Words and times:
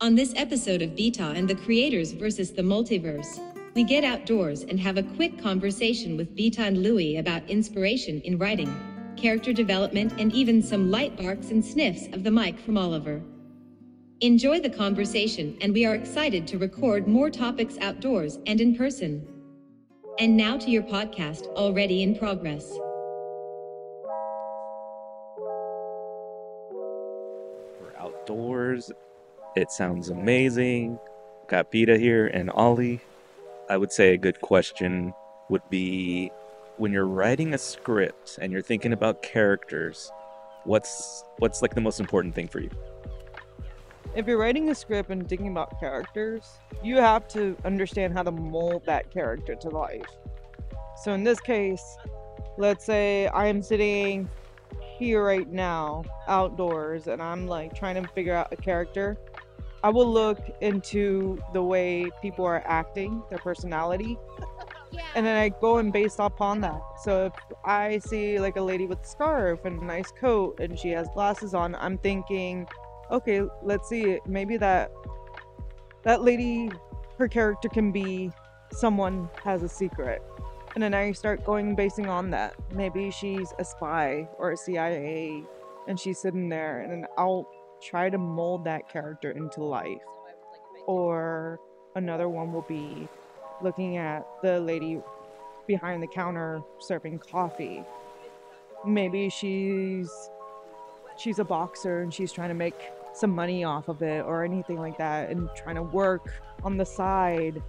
On 0.00 0.14
this 0.14 0.32
episode 0.36 0.80
of 0.80 0.90
Bita 0.90 1.34
and 1.34 1.50
the 1.50 1.56
Creators 1.56 2.12
versus 2.12 2.52
the 2.52 2.62
Multiverse, 2.62 3.40
we 3.74 3.82
get 3.82 4.04
outdoors 4.04 4.62
and 4.62 4.78
have 4.78 4.96
a 4.96 5.02
quick 5.02 5.42
conversation 5.42 6.16
with 6.16 6.36
Bita 6.36 6.60
and 6.60 6.84
Louie 6.84 7.16
about 7.16 7.50
inspiration 7.50 8.20
in 8.20 8.38
writing, 8.38 8.72
character 9.16 9.52
development, 9.52 10.12
and 10.20 10.32
even 10.32 10.62
some 10.62 10.92
light 10.92 11.16
barks 11.16 11.50
and 11.50 11.64
sniffs 11.64 12.06
of 12.12 12.22
the 12.22 12.30
mic 12.30 12.60
from 12.60 12.78
Oliver. 12.78 13.20
Enjoy 14.20 14.60
the 14.60 14.70
conversation, 14.70 15.58
and 15.60 15.74
we 15.74 15.84
are 15.84 15.96
excited 15.96 16.46
to 16.46 16.58
record 16.58 17.08
more 17.08 17.28
topics 17.28 17.76
outdoors 17.80 18.38
and 18.46 18.60
in 18.60 18.76
person. 18.76 19.26
And 20.20 20.36
now 20.36 20.56
to 20.58 20.70
your 20.70 20.84
podcast, 20.84 21.48
already 21.56 22.04
in 22.04 22.16
progress. 22.16 22.70
We're 27.80 27.96
outdoors. 27.98 28.92
It 29.58 29.72
sounds 29.72 30.08
amazing. 30.08 31.00
Got 31.48 31.72
Bita 31.72 31.98
here 31.98 32.28
and 32.28 32.48
Ollie. 32.48 33.00
I 33.68 33.76
would 33.76 33.90
say 33.90 34.14
a 34.14 34.16
good 34.16 34.40
question 34.40 35.12
would 35.48 35.68
be 35.68 36.30
when 36.76 36.92
you're 36.92 37.08
writing 37.08 37.54
a 37.54 37.58
script 37.58 38.38
and 38.40 38.52
you're 38.52 38.62
thinking 38.62 38.92
about 38.92 39.20
characters, 39.20 40.12
what's 40.62 41.24
what's 41.38 41.60
like 41.60 41.74
the 41.74 41.80
most 41.80 41.98
important 41.98 42.36
thing 42.36 42.46
for 42.46 42.60
you? 42.60 42.70
if 44.14 44.28
you're 44.28 44.38
writing 44.38 44.70
a 44.70 44.74
script 44.76 45.10
and 45.10 45.28
thinking 45.28 45.48
about 45.48 45.78
characters, 45.80 46.60
you 46.82 46.96
have 46.96 47.26
to 47.28 47.56
understand 47.64 48.14
how 48.14 48.22
to 48.22 48.30
mold 48.30 48.86
that 48.86 49.10
character 49.10 49.56
to 49.56 49.68
life. 49.70 50.06
So 51.02 51.14
in 51.14 51.24
this 51.24 51.40
case, 51.40 51.96
let's 52.58 52.84
say 52.84 53.28
I'm 53.34 53.60
sitting 53.60 54.30
here 54.98 55.24
right 55.24 55.48
now, 55.48 56.04
outdoors, 56.28 57.08
and 57.08 57.20
I'm 57.20 57.48
like 57.48 57.74
trying 57.74 58.00
to 58.00 58.08
figure 58.12 58.34
out 58.34 58.52
a 58.52 58.56
character. 58.56 59.16
I 59.82 59.90
will 59.90 60.10
look 60.10 60.38
into 60.60 61.38
the 61.52 61.62
way 61.62 62.10
people 62.20 62.44
are 62.44 62.62
acting, 62.66 63.22
their 63.30 63.38
personality, 63.38 64.18
and 65.14 65.24
then 65.24 65.36
I 65.36 65.50
go 65.50 65.78
and 65.78 65.92
based 65.92 66.18
upon 66.18 66.60
that. 66.62 66.80
So 67.02 67.26
if 67.26 67.32
I 67.64 67.98
see 67.98 68.40
like 68.40 68.56
a 68.56 68.62
lady 68.62 68.86
with 68.86 69.02
a 69.02 69.06
scarf 69.06 69.64
and 69.64 69.80
a 69.80 69.84
nice 69.84 70.10
coat 70.10 70.58
and 70.60 70.78
she 70.78 70.90
has 70.90 71.08
glasses 71.14 71.54
on, 71.54 71.76
I'm 71.76 71.98
thinking, 71.98 72.66
okay, 73.10 73.42
let's 73.62 73.88
see, 73.88 74.18
maybe 74.26 74.56
that 74.56 74.90
that 76.02 76.22
lady, 76.22 76.70
her 77.18 77.28
character 77.28 77.68
can 77.68 77.92
be 77.92 78.32
someone 78.72 79.28
has 79.44 79.62
a 79.62 79.68
secret. 79.68 80.22
And 80.74 80.82
then 80.82 80.94
I 80.94 81.12
start 81.12 81.44
going 81.44 81.74
basing 81.74 82.08
on 82.08 82.30
that. 82.30 82.54
Maybe 82.72 83.10
she's 83.10 83.52
a 83.58 83.64
spy 83.64 84.28
or 84.38 84.52
a 84.52 84.56
CIA 84.56 85.42
and 85.86 85.98
she's 85.98 86.18
sitting 86.18 86.48
there 86.48 86.80
and 86.80 86.90
then 86.90 87.06
I'll 87.16 87.48
try 87.82 88.10
to 88.10 88.18
mold 88.18 88.64
that 88.64 88.88
character 88.88 89.30
into 89.30 89.62
life. 89.62 90.02
Or 90.86 91.60
another 91.94 92.28
one 92.28 92.52
will 92.52 92.62
be 92.62 93.08
looking 93.62 93.96
at 93.96 94.26
the 94.42 94.60
lady 94.60 95.00
behind 95.66 96.02
the 96.02 96.06
counter 96.06 96.62
serving 96.80 97.18
coffee. 97.18 97.84
Maybe 98.86 99.28
she's 99.28 100.10
she's 101.16 101.38
a 101.38 101.44
boxer 101.44 102.00
and 102.00 102.14
she's 102.14 102.32
trying 102.32 102.48
to 102.48 102.54
make 102.54 102.74
some 103.12 103.30
money 103.30 103.64
off 103.64 103.88
of 103.88 104.02
it 104.02 104.24
or 104.24 104.44
anything 104.44 104.78
like 104.78 104.96
that 104.98 105.30
and 105.30 105.48
trying 105.56 105.74
to 105.74 105.82
work 105.82 106.32
on 106.62 106.76
the 106.76 106.86
side. 106.86 107.60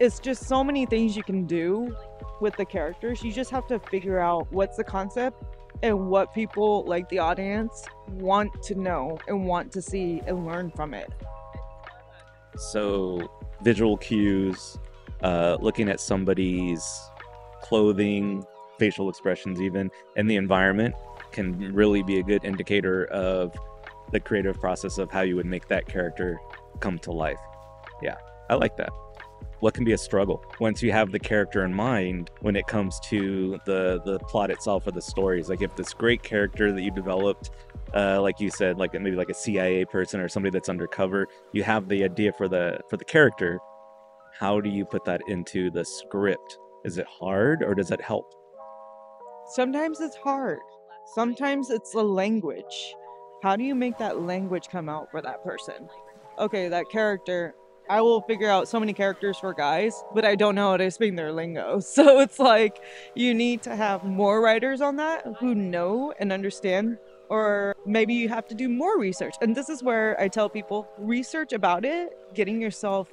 It's 0.00 0.18
just 0.18 0.46
so 0.46 0.64
many 0.64 0.86
things 0.86 1.16
you 1.16 1.22
can 1.22 1.46
do 1.46 1.96
with 2.40 2.56
the 2.56 2.64
characters. 2.64 3.22
You 3.22 3.32
just 3.32 3.50
have 3.50 3.66
to 3.68 3.78
figure 3.78 4.18
out 4.18 4.50
what's 4.50 4.76
the 4.76 4.84
concept 4.84 5.42
and 5.82 6.08
what 6.08 6.32
people 6.34 6.84
like 6.84 7.08
the 7.08 7.18
audience 7.18 7.84
want 8.12 8.62
to 8.62 8.74
know 8.74 9.18
and 9.28 9.46
want 9.46 9.72
to 9.72 9.82
see 9.82 10.22
and 10.26 10.46
learn 10.46 10.70
from 10.70 10.94
it. 10.94 11.10
So, 12.56 13.28
visual 13.62 13.96
cues, 13.96 14.78
uh, 15.22 15.56
looking 15.60 15.88
at 15.88 16.00
somebody's 16.00 16.86
clothing, 17.62 18.44
facial 18.78 19.08
expressions, 19.08 19.60
even, 19.60 19.90
and 20.16 20.30
the 20.30 20.36
environment 20.36 20.94
can 21.32 21.74
really 21.74 22.02
be 22.02 22.18
a 22.18 22.22
good 22.22 22.44
indicator 22.44 23.06
of 23.06 23.54
the 24.12 24.20
creative 24.20 24.60
process 24.60 24.98
of 24.98 25.10
how 25.10 25.22
you 25.22 25.34
would 25.36 25.46
make 25.46 25.66
that 25.68 25.86
character 25.86 26.38
come 26.80 26.98
to 27.00 27.10
life. 27.10 27.40
Yeah, 28.02 28.16
I 28.48 28.54
like 28.54 28.76
that. 28.76 28.90
What 29.64 29.72
can 29.72 29.84
be 29.84 29.94
a 29.94 29.98
struggle 29.98 30.44
once 30.60 30.82
you 30.82 30.92
have 30.92 31.10
the 31.10 31.18
character 31.18 31.64
in 31.64 31.72
mind 31.72 32.30
when 32.42 32.54
it 32.54 32.66
comes 32.66 33.00
to 33.04 33.58
the 33.64 33.98
the 34.04 34.18
plot 34.18 34.50
itself 34.50 34.86
or 34.86 34.90
the 34.90 35.00
stories? 35.00 35.48
Like 35.48 35.62
if 35.62 35.74
this 35.74 35.94
great 35.94 36.22
character 36.22 36.70
that 36.70 36.82
you 36.82 36.90
developed, 36.90 37.50
uh, 37.94 38.20
like 38.20 38.40
you 38.40 38.50
said, 38.50 38.76
like 38.76 38.92
maybe 38.92 39.16
like 39.16 39.30
a 39.30 39.34
CIA 39.34 39.86
person 39.86 40.20
or 40.20 40.28
somebody 40.28 40.50
that's 40.50 40.68
undercover, 40.68 41.28
you 41.54 41.62
have 41.62 41.88
the 41.88 42.04
idea 42.04 42.30
for 42.34 42.46
the 42.46 42.78
for 42.90 42.98
the 42.98 43.06
character. 43.06 43.58
How 44.38 44.60
do 44.60 44.68
you 44.68 44.84
put 44.84 45.02
that 45.06 45.22
into 45.28 45.70
the 45.70 45.82
script? 45.82 46.58
Is 46.84 46.98
it 46.98 47.06
hard 47.06 47.62
or 47.62 47.74
does 47.74 47.90
it 47.90 48.02
help? 48.02 48.34
Sometimes 49.54 50.02
it's 50.02 50.16
hard. 50.16 50.60
Sometimes 51.14 51.70
it's 51.70 51.92
the 51.92 52.04
language 52.04 52.94
how 53.42 53.56
do 53.56 53.62
you 53.62 53.74
make 53.74 53.98
that 53.98 54.22
language 54.22 54.68
come 54.70 54.88
out 54.88 55.10
for 55.10 55.20
that 55.20 55.44
person? 55.44 55.88
Okay, 56.38 56.68
that 56.68 56.88
character, 56.90 57.54
I 57.88 58.00
will 58.00 58.22
figure 58.22 58.48
out 58.48 58.66
so 58.66 58.80
many 58.80 58.92
characters 58.92 59.38
for 59.38 59.52
guys, 59.52 60.02
but 60.14 60.24
I 60.24 60.34
don't 60.34 60.54
know 60.54 60.70
how 60.70 60.76
to 60.78 60.90
speak 60.90 61.16
their 61.16 61.32
lingo. 61.32 61.80
So 61.94 62.20
it's 62.20 62.38
like 62.38 62.80
you 63.14 63.34
need 63.34 63.62
to 63.62 63.76
have 63.76 64.04
more 64.04 64.40
writers 64.40 64.80
on 64.80 64.96
that 64.96 65.26
who 65.38 65.54
know 65.54 66.12
and 66.18 66.32
understand, 66.32 66.98
or 67.28 67.76
maybe 67.86 68.14
you 68.14 68.28
have 68.28 68.48
to 68.48 68.54
do 68.54 68.68
more 68.68 68.98
research. 68.98 69.34
And 69.40 69.54
this 69.54 69.68
is 69.68 69.82
where 69.82 70.18
I 70.20 70.28
tell 70.28 70.48
people 70.48 70.88
research 70.98 71.52
about 71.52 71.84
it, 71.84 72.16
getting 72.34 72.60
yourself 72.60 73.08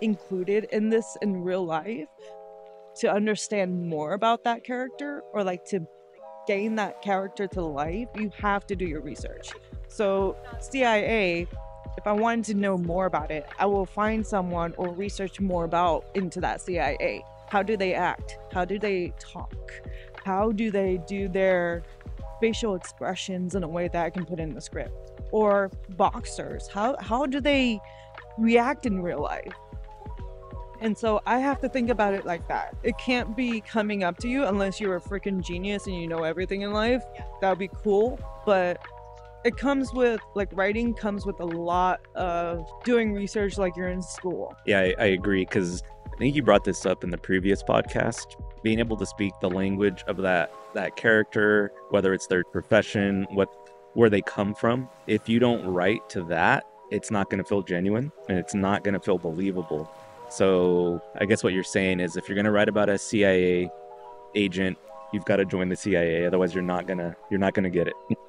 included 0.00 0.66
in 0.72 0.88
this 0.88 1.16
in 1.22 1.42
real 1.42 1.64
life 1.64 2.08
to 2.96 3.12
understand 3.12 3.88
more 3.88 4.12
about 4.12 4.44
that 4.44 4.64
character 4.64 5.22
or 5.32 5.44
like 5.44 5.64
to 5.66 5.86
gain 6.46 6.74
that 6.76 7.02
character 7.02 7.46
to 7.48 7.62
life, 7.62 8.08
you 8.16 8.30
have 8.38 8.66
to 8.66 8.76
do 8.76 8.84
your 8.84 9.00
research. 9.00 9.50
So, 9.88 10.36
CIA, 10.60 11.46
if 11.96 12.06
I 12.06 12.12
wanted 12.12 12.44
to 12.46 12.54
know 12.54 12.76
more 12.76 13.06
about 13.06 13.30
it, 13.30 13.46
I 13.58 13.66
will 13.66 13.86
find 13.86 14.26
someone 14.26 14.74
or 14.76 14.88
research 14.88 15.40
more 15.40 15.64
about 15.64 16.04
into 16.14 16.40
that 16.40 16.60
CIA. 16.60 17.24
How 17.48 17.62
do 17.62 17.76
they 17.76 17.94
act? 17.94 18.38
How 18.52 18.64
do 18.64 18.78
they 18.78 19.12
talk? 19.18 19.72
How 20.24 20.52
do 20.52 20.70
they 20.70 21.00
do 21.06 21.28
their 21.28 21.82
facial 22.40 22.74
expressions 22.74 23.54
in 23.54 23.62
a 23.62 23.68
way 23.68 23.88
that 23.88 24.04
I 24.04 24.10
can 24.10 24.24
put 24.24 24.40
in 24.40 24.54
the 24.54 24.60
script? 24.60 25.12
Or 25.30 25.70
boxers, 25.90 26.68
how 26.68 26.96
how 27.00 27.26
do 27.26 27.40
they 27.40 27.80
react 28.38 28.86
in 28.86 29.02
real 29.02 29.22
life? 29.22 29.52
And 30.80 30.96
so 30.96 31.22
I 31.24 31.38
have 31.38 31.60
to 31.60 31.68
think 31.68 31.88
about 31.88 32.14
it 32.14 32.26
like 32.26 32.46
that. 32.48 32.76
It 32.82 32.98
can't 32.98 33.36
be 33.36 33.60
coming 33.60 34.04
up 34.04 34.18
to 34.18 34.28
you 34.28 34.44
unless 34.44 34.80
you're 34.80 34.96
a 34.96 35.00
freaking 35.00 35.42
genius 35.42 35.86
and 35.86 35.96
you 35.96 36.06
know 36.06 36.24
everything 36.24 36.62
in 36.62 36.72
life. 36.72 37.02
That 37.40 37.48
would 37.48 37.58
be 37.58 37.70
cool. 37.82 38.18
But 38.44 38.84
it 39.44 39.58
comes 39.58 39.92
with 39.92 40.20
like 40.34 40.48
writing 40.54 40.94
comes 40.94 41.26
with 41.26 41.38
a 41.40 41.44
lot 41.44 42.00
of 42.14 42.66
doing 42.82 43.12
research 43.12 43.58
like 43.58 43.76
you're 43.76 43.88
in 43.88 44.02
school. 44.02 44.56
Yeah 44.66 44.80
i, 44.80 44.94
I 44.98 45.06
agree 45.06 45.44
because 45.44 45.82
i 46.12 46.16
think 46.16 46.34
you 46.34 46.42
brought 46.42 46.64
this 46.64 46.86
up 46.86 47.04
in 47.04 47.10
the 47.10 47.18
previous 47.18 47.62
podcast. 47.62 48.40
Being 48.62 48.78
able 48.78 48.96
to 48.96 49.06
speak 49.06 49.34
the 49.40 49.50
language 49.50 50.02
of 50.06 50.16
that 50.18 50.52
that 50.74 50.96
character 50.96 51.72
whether 51.90 52.14
it's 52.14 52.26
their 52.26 52.42
profession 52.44 53.26
what 53.30 53.48
where 53.92 54.10
they 54.10 54.22
come 54.22 54.54
from 54.54 54.88
if 55.06 55.28
you 55.28 55.38
don't 55.38 55.64
write 55.66 56.08
to 56.08 56.22
that 56.24 56.64
it's 56.90 57.10
not 57.10 57.30
going 57.30 57.38
to 57.38 57.44
feel 57.44 57.62
genuine 57.62 58.10
and 58.28 58.38
it's 58.38 58.54
not 58.54 58.84
going 58.84 58.94
to 58.94 59.00
feel 59.00 59.18
believable. 59.18 59.90
So 60.30 61.02
i 61.20 61.26
guess 61.26 61.44
what 61.44 61.52
you're 61.52 61.62
saying 61.62 62.00
is 62.00 62.16
if 62.16 62.28
you're 62.28 62.34
going 62.34 62.46
to 62.46 62.50
write 62.50 62.68
about 62.68 62.88
a 62.88 62.96
cia 62.96 63.70
agent 64.34 64.78
you've 65.12 65.24
got 65.26 65.36
to 65.36 65.44
join 65.44 65.68
the 65.68 65.76
cia 65.76 66.26
otherwise 66.26 66.54
you're 66.54 66.62
not 66.62 66.88
to 66.88 67.14
you're 67.30 67.38
not 67.38 67.52
going 67.52 67.64
to 67.64 67.70
get 67.70 67.86
it 67.86 67.94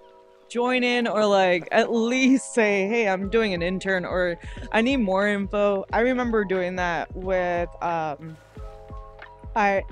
join 0.49 0.83
in 0.83 1.07
or 1.07 1.25
like 1.25 1.67
at 1.71 1.91
least 1.91 2.53
say, 2.53 2.87
hey, 2.87 3.07
I'm 3.07 3.29
doing 3.29 3.53
an 3.53 3.61
intern 3.61 4.05
or 4.05 4.37
I 4.71 4.81
need 4.81 4.97
more 4.97 5.27
info. 5.27 5.85
I 5.91 6.01
remember 6.01 6.45
doing 6.45 6.75
that 6.77 7.13
with 7.15 7.69
um 7.81 8.37
I 9.55 9.83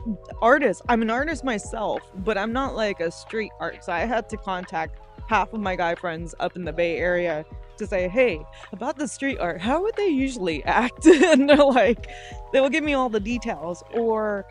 artist. 0.41 0.81
I'm 0.89 1.01
an 1.01 1.09
artist 1.09 1.43
myself, 1.43 2.01
but 2.17 2.37
I'm 2.37 2.51
not 2.51 2.75
like 2.75 2.99
a 2.99 3.09
street 3.09 3.51
art. 3.59 3.83
So 3.83 3.93
I 3.93 4.01
had 4.01 4.27
to 4.29 4.37
contact 4.37 4.99
half 5.27 5.53
of 5.53 5.61
my 5.61 5.75
guy 5.75 5.95
friends 5.95 6.35
up 6.39 6.55
in 6.55 6.65
the 6.65 6.73
Bay 6.73 6.97
Area 6.97 7.45
to 7.77 7.87
say, 7.87 8.07
hey, 8.07 8.45
about 8.71 8.97
the 8.97 9.07
street 9.07 9.39
art, 9.39 9.61
how 9.61 9.81
would 9.81 9.95
they 9.95 10.07
usually 10.07 10.63
act? 10.65 11.05
and 11.05 11.49
they're 11.49 11.57
like, 11.57 12.07
they 12.51 12.59
will 12.59 12.69
give 12.69 12.83
me 12.83 12.93
all 12.93 13.09
the 13.09 13.19
details. 13.19 13.83
Or 13.93 14.45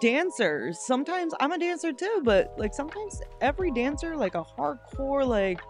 dancers. 0.00 0.78
Sometimes 0.78 1.32
I'm 1.40 1.52
a 1.52 1.58
dancer 1.58 1.92
too, 1.92 2.20
but 2.24 2.54
like 2.58 2.74
sometimes 2.74 3.20
every 3.40 3.70
dancer, 3.70 4.16
like 4.16 4.34
a 4.34 4.44
hardcore, 4.44 5.26
like 5.26 5.60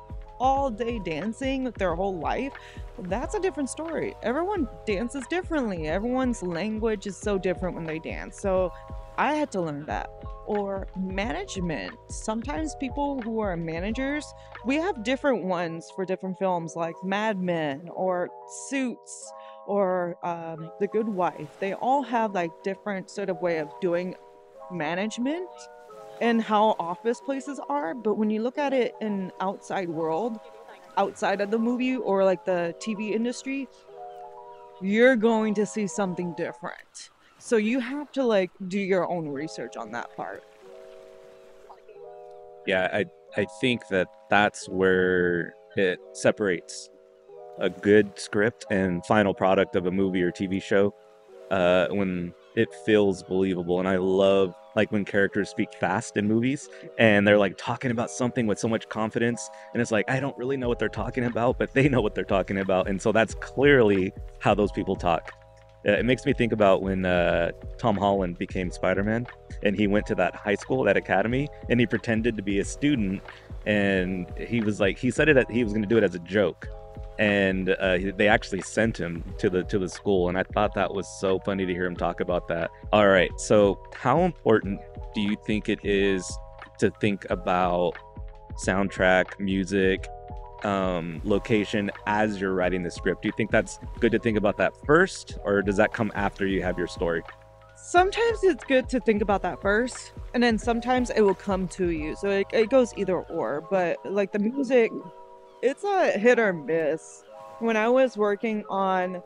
all 0.40 0.70
day 0.70 0.98
dancing 0.98 1.64
their 1.78 1.94
whole 1.94 2.18
life, 2.18 2.52
that's 3.04 3.34
a 3.34 3.40
different 3.40 3.70
story. 3.70 4.14
Everyone 4.22 4.68
dances 4.86 5.24
differently. 5.28 5.88
Everyone's 5.88 6.42
language 6.42 7.06
is 7.06 7.16
so 7.16 7.38
different 7.38 7.74
when 7.76 7.86
they 7.86 7.98
dance. 7.98 8.40
So 8.40 8.72
I 9.16 9.34
had 9.34 9.50
to 9.52 9.60
learn 9.60 9.84
that. 9.86 10.10
Or 10.46 10.88
management. 10.96 11.94
Sometimes 12.08 12.74
people 12.80 13.20
who 13.20 13.40
are 13.40 13.54
managers, 13.54 14.24
we 14.64 14.76
have 14.76 15.04
different 15.04 15.44
ones 15.44 15.92
for 15.94 16.06
different 16.06 16.38
films 16.38 16.74
like 16.74 16.94
Mad 17.04 17.38
Men 17.38 17.90
or 17.92 18.30
Suits 18.68 19.30
or 19.68 20.16
um, 20.24 20.72
The 20.80 20.88
Good 20.88 21.08
Wife. 21.08 21.58
They 21.60 21.74
all 21.74 22.02
have 22.02 22.32
like 22.32 22.50
different 22.64 23.10
sort 23.10 23.28
of 23.28 23.40
way 23.42 23.58
of 23.58 23.68
doing 23.80 24.16
management 24.72 25.48
and 26.20 26.42
how 26.42 26.74
office 26.80 27.20
places 27.20 27.60
are. 27.68 27.94
But 27.94 28.14
when 28.14 28.30
you 28.30 28.42
look 28.42 28.56
at 28.56 28.72
it 28.72 28.94
in 29.02 29.30
outside 29.40 29.88
world, 29.90 30.40
outside 30.96 31.42
of 31.42 31.50
the 31.50 31.58
movie 31.58 31.96
or 31.96 32.24
like 32.24 32.46
the 32.46 32.74
TV 32.80 33.12
industry, 33.12 33.68
you're 34.80 35.16
going 35.16 35.52
to 35.54 35.66
see 35.66 35.86
something 35.86 36.32
different. 36.32 37.10
So 37.38 37.56
you 37.56 37.78
have 37.78 38.10
to 38.12 38.24
like 38.24 38.50
do 38.68 38.80
your 38.80 39.08
own 39.08 39.28
research 39.28 39.76
on 39.76 39.92
that 39.92 40.16
part. 40.16 40.42
Yeah, 42.66 42.88
I 42.92 43.04
I 43.36 43.46
think 43.60 43.82
that 43.88 44.08
that's 44.30 44.66
where 44.68 45.54
it 45.76 46.00
separates 46.14 46.88
a 47.58 47.70
good 47.70 48.18
script 48.18 48.66
and 48.70 49.04
final 49.06 49.34
product 49.34 49.76
of 49.76 49.86
a 49.86 49.90
movie 49.90 50.22
or 50.22 50.30
TV 50.30 50.62
show 50.62 50.94
uh, 51.50 51.88
when 51.88 52.32
it 52.56 52.68
feels 52.84 53.22
believable. 53.22 53.78
And 53.78 53.88
I 53.88 53.96
love 53.96 54.54
like 54.76 54.92
when 54.92 55.04
characters 55.04 55.48
speak 55.48 55.72
fast 55.80 56.16
in 56.16 56.28
movies 56.28 56.68
and 56.98 57.26
they're 57.26 57.38
like 57.38 57.56
talking 57.56 57.90
about 57.90 58.10
something 58.10 58.46
with 58.46 58.58
so 58.58 58.68
much 58.68 58.88
confidence. 58.88 59.48
And 59.72 59.82
it's 59.82 59.90
like, 59.90 60.08
I 60.10 60.20
don't 60.20 60.36
really 60.36 60.56
know 60.56 60.68
what 60.68 60.78
they're 60.78 60.88
talking 60.88 61.24
about, 61.24 61.58
but 61.58 61.72
they 61.74 61.88
know 61.88 62.00
what 62.00 62.14
they're 62.14 62.24
talking 62.24 62.58
about. 62.58 62.88
And 62.88 63.00
so 63.00 63.12
that's 63.12 63.34
clearly 63.34 64.12
how 64.38 64.54
those 64.54 64.72
people 64.72 64.96
talk. 64.96 65.32
Uh, 65.86 65.92
it 65.92 66.04
makes 66.04 66.26
me 66.26 66.32
think 66.32 66.52
about 66.52 66.82
when 66.82 67.04
uh, 67.04 67.52
Tom 67.78 67.96
Holland 67.96 68.36
became 68.36 68.70
Spider 68.70 69.04
Man 69.04 69.26
and 69.62 69.76
he 69.76 69.86
went 69.86 70.06
to 70.06 70.14
that 70.16 70.34
high 70.34 70.56
school, 70.56 70.84
that 70.84 70.96
academy, 70.96 71.48
and 71.70 71.78
he 71.78 71.86
pretended 71.86 72.36
to 72.36 72.42
be 72.42 72.58
a 72.58 72.64
student. 72.64 73.22
And 73.64 74.26
he 74.38 74.60
was 74.60 74.80
like, 74.80 74.98
he 74.98 75.10
said 75.10 75.28
it, 75.28 75.50
he 75.50 75.62
was 75.62 75.72
going 75.72 75.82
to 75.82 75.88
do 75.88 75.96
it 75.96 76.02
as 76.02 76.14
a 76.14 76.20
joke 76.20 76.68
and 77.18 77.70
uh, 77.70 77.98
they 78.16 78.28
actually 78.28 78.60
sent 78.60 78.96
him 78.98 79.24
to 79.38 79.50
the 79.50 79.64
to 79.64 79.78
the 79.78 79.88
school 79.88 80.28
and 80.28 80.38
i 80.38 80.42
thought 80.42 80.72
that 80.74 80.92
was 80.92 81.08
so 81.20 81.38
funny 81.40 81.66
to 81.66 81.72
hear 81.72 81.84
him 81.84 81.96
talk 81.96 82.20
about 82.20 82.46
that. 82.48 82.70
All 82.92 83.08
right 83.08 83.30
so 83.38 83.80
how 83.94 84.20
important 84.20 84.80
do 85.14 85.20
you 85.20 85.36
think 85.46 85.68
it 85.68 85.80
is 85.84 86.24
to 86.78 86.90
think 87.00 87.26
about 87.30 87.94
soundtrack 88.64 89.38
music 89.38 90.06
um, 90.64 91.20
location 91.24 91.90
as 92.06 92.40
you're 92.40 92.54
writing 92.54 92.82
the 92.82 92.90
script? 92.90 93.22
Do 93.22 93.28
you 93.28 93.34
think 93.36 93.50
that's 93.50 93.78
good 94.00 94.12
to 94.12 94.18
think 94.18 94.36
about 94.36 94.56
that 94.58 94.72
first 94.84 95.38
or 95.44 95.62
does 95.62 95.76
that 95.76 95.92
come 95.92 96.10
after 96.14 96.46
you 96.46 96.62
have 96.62 96.78
your 96.78 96.86
story? 96.86 97.22
Sometimes 97.76 98.42
it's 98.42 98.64
good 98.64 98.88
to 98.88 99.00
think 99.00 99.22
about 99.22 99.42
that 99.42 99.62
first 99.62 100.12
and 100.34 100.42
then 100.42 100.58
sometimes 100.58 101.10
it 101.10 101.20
will 101.20 101.34
come 101.34 101.68
to 101.68 101.90
you. 101.90 102.16
So 102.16 102.28
it, 102.28 102.46
it 102.52 102.70
goes 102.70 102.92
either 102.96 103.18
or 103.18 103.62
but 103.70 103.98
like 104.04 104.32
the 104.32 104.38
music 104.38 104.90
it's 105.62 105.84
a 105.84 106.12
hit 106.12 106.38
or 106.38 106.52
miss. 106.52 107.24
When 107.58 107.76
I 107.76 107.88
was 107.88 108.16
working 108.16 108.64
on 108.68 109.22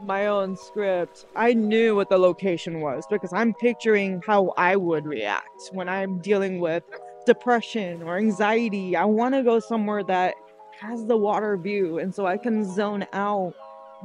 my 0.00 0.26
own 0.26 0.56
script, 0.56 1.26
I 1.36 1.52
knew 1.52 1.94
what 1.94 2.08
the 2.08 2.18
location 2.18 2.80
was 2.80 3.04
because 3.08 3.32
I'm 3.32 3.54
picturing 3.54 4.22
how 4.26 4.54
I 4.56 4.76
would 4.76 5.06
react 5.06 5.70
when 5.72 5.88
I'm 5.88 6.18
dealing 6.18 6.60
with 6.60 6.82
depression 7.26 8.02
or 8.02 8.16
anxiety. 8.16 8.96
I 8.96 9.04
want 9.04 9.34
to 9.34 9.42
go 9.42 9.60
somewhere 9.60 10.02
that 10.04 10.34
has 10.80 11.04
the 11.06 11.16
water 11.16 11.56
view 11.56 11.98
and 11.98 12.14
so 12.14 12.26
I 12.26 12.38
can 12.38 12.64
zone 12.64 13.06
out. 13.12 13.54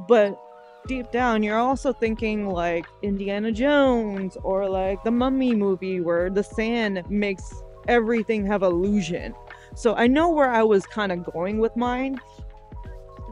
But 0.06 0.38
deep 0.86 1.10
down, 1.10 1.42
you're 1.42 1.58
also 1.58 1.92
thinking 1.92 2.48
like 2.48 2.86
Indiana 3.02 3.52
Jones 3.52 4.36
or 4.42 4.68
like 4.68 5.02
the 5.04 5.10
Mummy 5.10 5.54
movie 5.54 6.00
where 6.00 6.30
the 6.30 6.44
sand 6.44 7.02
makes 7.08 7.62
everything 7.88 8.46
have 8.46 8.62
illusion. 8.62 9.34
So 9.74 9.94
I 9.94 10.06
know 10.06 10.30
where 10.30 10.50
I 10.50 10.62
was 10.62 10.86
kind 10.86 11.12
of 11.12 11.24
going 11.32 11.58
with 11.58 11.76
mine. 11.76 12.20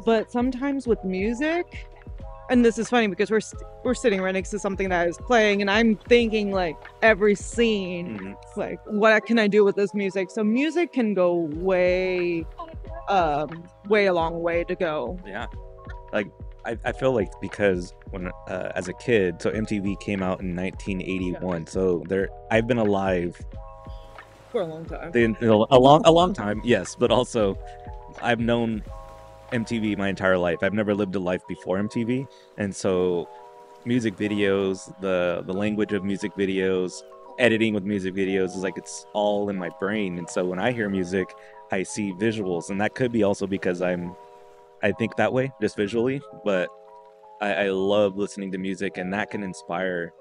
But 0.05 0.31
sometimes 0.31 0.87
with 0.87 1.03
music, 1.05 1.87
and 2.51 2.65
this 2.65 2.79
is 2.79 2.89
funny 2.89 3.09
because 3.09 3.31
we're 3.31 3.41
we 3.61 3.67
we're 3.85 3.95
sitting 3.95 4.21
right 4.21 4.33
next 4.33 4.51
to 4.51 4.59
something 4.59 4.89
that 4.89 5.09
is 5.09 5.19
playing, 5.19 5.61
and 5.61 5.71
I'm 5.71 5.97
thinking 5.97 6.51
like 6.51 6.77
every 7.03 7.35
scene, 7.35 8.19
mm-hmm. 8.19 8.61
like 8.61 8.79
what 8.87 9.27
can 9.27 9.39
I 9.39 9.49
do 9.49 9.65
with 9.65 9.77
this 9.77 9.95
music? 9.95 10.31
So 10.31 10.43
music 10.43 10.93
can 10.93 11.15
go 11.15 11.49
way, 11.55 12.47
um, 13.09 13.65
way 13.89 14.07
a 14.07 14.15
long 14.15 14.41
way 14.41 14.65
to 14.65 14.75
go. 14.75 15.19
Yeah, 15.27 15.47
like 16.13 16.29
I, 16.65 16.79
I 16.85 16.93
feel 16.93 17.13
like 17.13 17.31
because 17.41 17.95
when 18.11 18.31
uh, 18.49 18.73
as 18.75 18.89
a 18.89 18.95
kid, 18.95 19.43
so 19.43 19.51
MTV 19.51 20.01
came 20.01 20.23
out 20.23 20.41
in 20.41 20.55
1981, 20.57 21.67
so 21.67 22.03
there 22.09 22.29
I've 22.51 22.67
been 22.67 22.79
alive 22.79 23.39
for 24.51 24.63
a 24.63 24.67
long 24.67 24.85
time. 24.85 25.13
a 25.71 25.79
long 25.79 26.03
a 26.05 26.13
long 26.13 26.33
time, 26.33 26.61
yes, 26.65 26.95
but 26.95 27.11
also 27.11 27.59
I've 28.23 28.41
known 28.41 28.83
MTV 29.53 29.97
my 29.97 30.09
entire 30.09 30.39
life. 30.39 30.59
I've 30.63 30.75
never 30.75 30.95
lived 30.95 31.15
a 31.15 31.21
life 31.21 31.43
before 31.49 31.79
MTV, 31.79 32.27
and 32.57 32.75
so 32.75 33.29
music 33.85 34.17
videos, 34.17 34.93
the 35.01 35.43
the 35.47 35.53
language 35.53 35.93
of 35.93 36.05
music 36.05 36.33
videos, 36.35 37.03
editing 37.39 37.75
with 37.75 37.85
music 37.85 38.15
videos 38.15 38.57
is 38.57 38.63
like 38.63 38.77
it's 38.77 39.07
all 39.13 39.49
in 39.49 39.57
my 39.57 39.71
brain. 39.81 40.19
And 40.19 40.29
so 40.29 40.45
when 40.45 40.59
I 40.59 40.73
hear 40.73 40.89
music, 40.89 41.29
I 41.71 41.83
see 41.83 42.13
visuals, 42.13 42.71
and 42.71 42.81
that 42.81 42.95
could 42.95 43.13
be 43.13 43.23
also 43.23 43.47
because 43.47 43.83
I'm 43.83 44.15
I 44.83 44.93
think 44.93 45.17
that 45.17 45.33
way 45.33 45.53
just 45.61 45.77
visually, 45.77 46.21
but 46.45 46.69
I, 47.41 47.53
I 47.55 47.69
love 47.71 48.17
listening 48.17 48.53
to 48.53 48.59
music, 48.59 48.99
and 48.99 49.13
that 49.13 49.31
can 49.31 49.43
inspire 49.43 50.13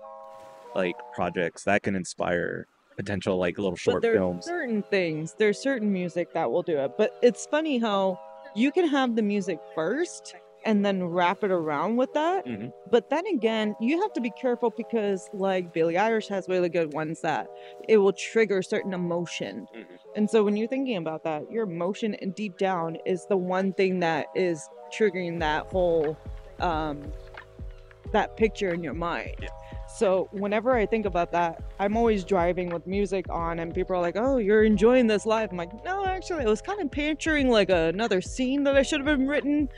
like 0.75 0.95
projects. 1.13 1.63
That 1.63 1.83
can 1.83 1.95
inspire 1.95 2.68
potential 2.97 3.38
like 3.38 3.57
little 3.57 3.75
short 3.75 4.01
but 4.01 4.11
films. 4.11 4.45
Certain 4.45 4.83
things, 4.83 5.35
there's 5.38 5.59
certain 5.59 5.94
music 5.94 6.33
that 6.33 6.51
will 6.51 6.63
do 6.63 6.77
it. 6.77 6.97
But 6.97 7.17
it's 7.21 7.45
funny 7.45 7.77
how 7.77 8.19
you 8.55 8.71
can 8.71 8.88
have 8.88 9.15
the 9.15 9.21
music 9.21 9.59
first 9.75 10.35
and 10.65 10.85
then 10.85 11.03
wrap 11.03 11.44
it 11.44 11.51
around 11.51 11.95
with 11.95 12.11
that. 12.13 12.45
Mm-hmm. 12.45 12.69
But 12.91 13.09
then 13.09 13.25
again, 13.27 13.75
you 13.79 14.01
have 14.01 14.11
to 14.13 14.21
be 14.21 14.31
careful 14.31 14.73
because 14.75 15.29
like 15.31 15.71
Billie 15.73 15.94
Eilish 15.94 16.27
has 16.27 16.49
really 16.49 16.69
good 16.69 16.94
ones 16.94 17.21
that 17.21 17.47
it 17.88 17.97
will 17.97 18.13
trigger 18.13 18.61
certain 18.61 18.94
emotion. 18.94 19.67
Mm-hmm. 19.73 19.95
And 20.15 20.29
so 20.29 20.44
when 20.44 20.57
you're 20.57 20.67
thinking 20.67 20.97
about 20.97 21.23
that, 21.23 21.49
your 21.51 21.63
emotion 21.63 22.15
and 22.15 22.33
deep 22.35 22.57
down 22.57 22.97
is 23.05 23.25
the 23.27 23.38
one 23.38 23.71
thing 23.73 23.99
that 23.99 24.27
is 24.35 24.67
triggering 24.91 25.39
that 25.39 25.67
whole 25.67 26.17
um 26.59 27.11
that 28.11 28.35
picture 28.38 28.73
in 28.73 28.83
your 28.83 28.94
mind. 28.94 29.35
Yeah. 29.41 29.49
So 29.88 30.28
whenever 30.31 30.75
I 30.75 30.86
think 30.86 31.06
about 31.06 31.31
that, 31.31 31.63
I'm 31.80 31.95
always 31.95 32.24
driving 32.24 32.69
with 32.69 32.86
music 32.86 33.30
on, 33.30 33.60
and 33.60 33.74
people 33.74 33.95
are 33.95 34.01
like, 34.01 34.18
"Oh, 34.18 34.38
you're 34.38 34.63
enjoying 34.63 35.07
this 35.07 35.25
live." 35.25 35.51
I'm 35.51 35.57
like, 35.57 35.84
"No, 35.86 36.06
actually, 36.06 36.44
I 36.44 36.48
was 36.48 36.62
kind 36.62 36.81
of 36.81 36.92
picturing 36.92 37.50
like 37.50 37.69
another 37.69 38.22
scene 38.22 38.63
that 38.66 38.75
I 38.75 38.81
should 38.81 39.00
have 39.00 39.18
been 39.18 39.28
written." 39.28 39.69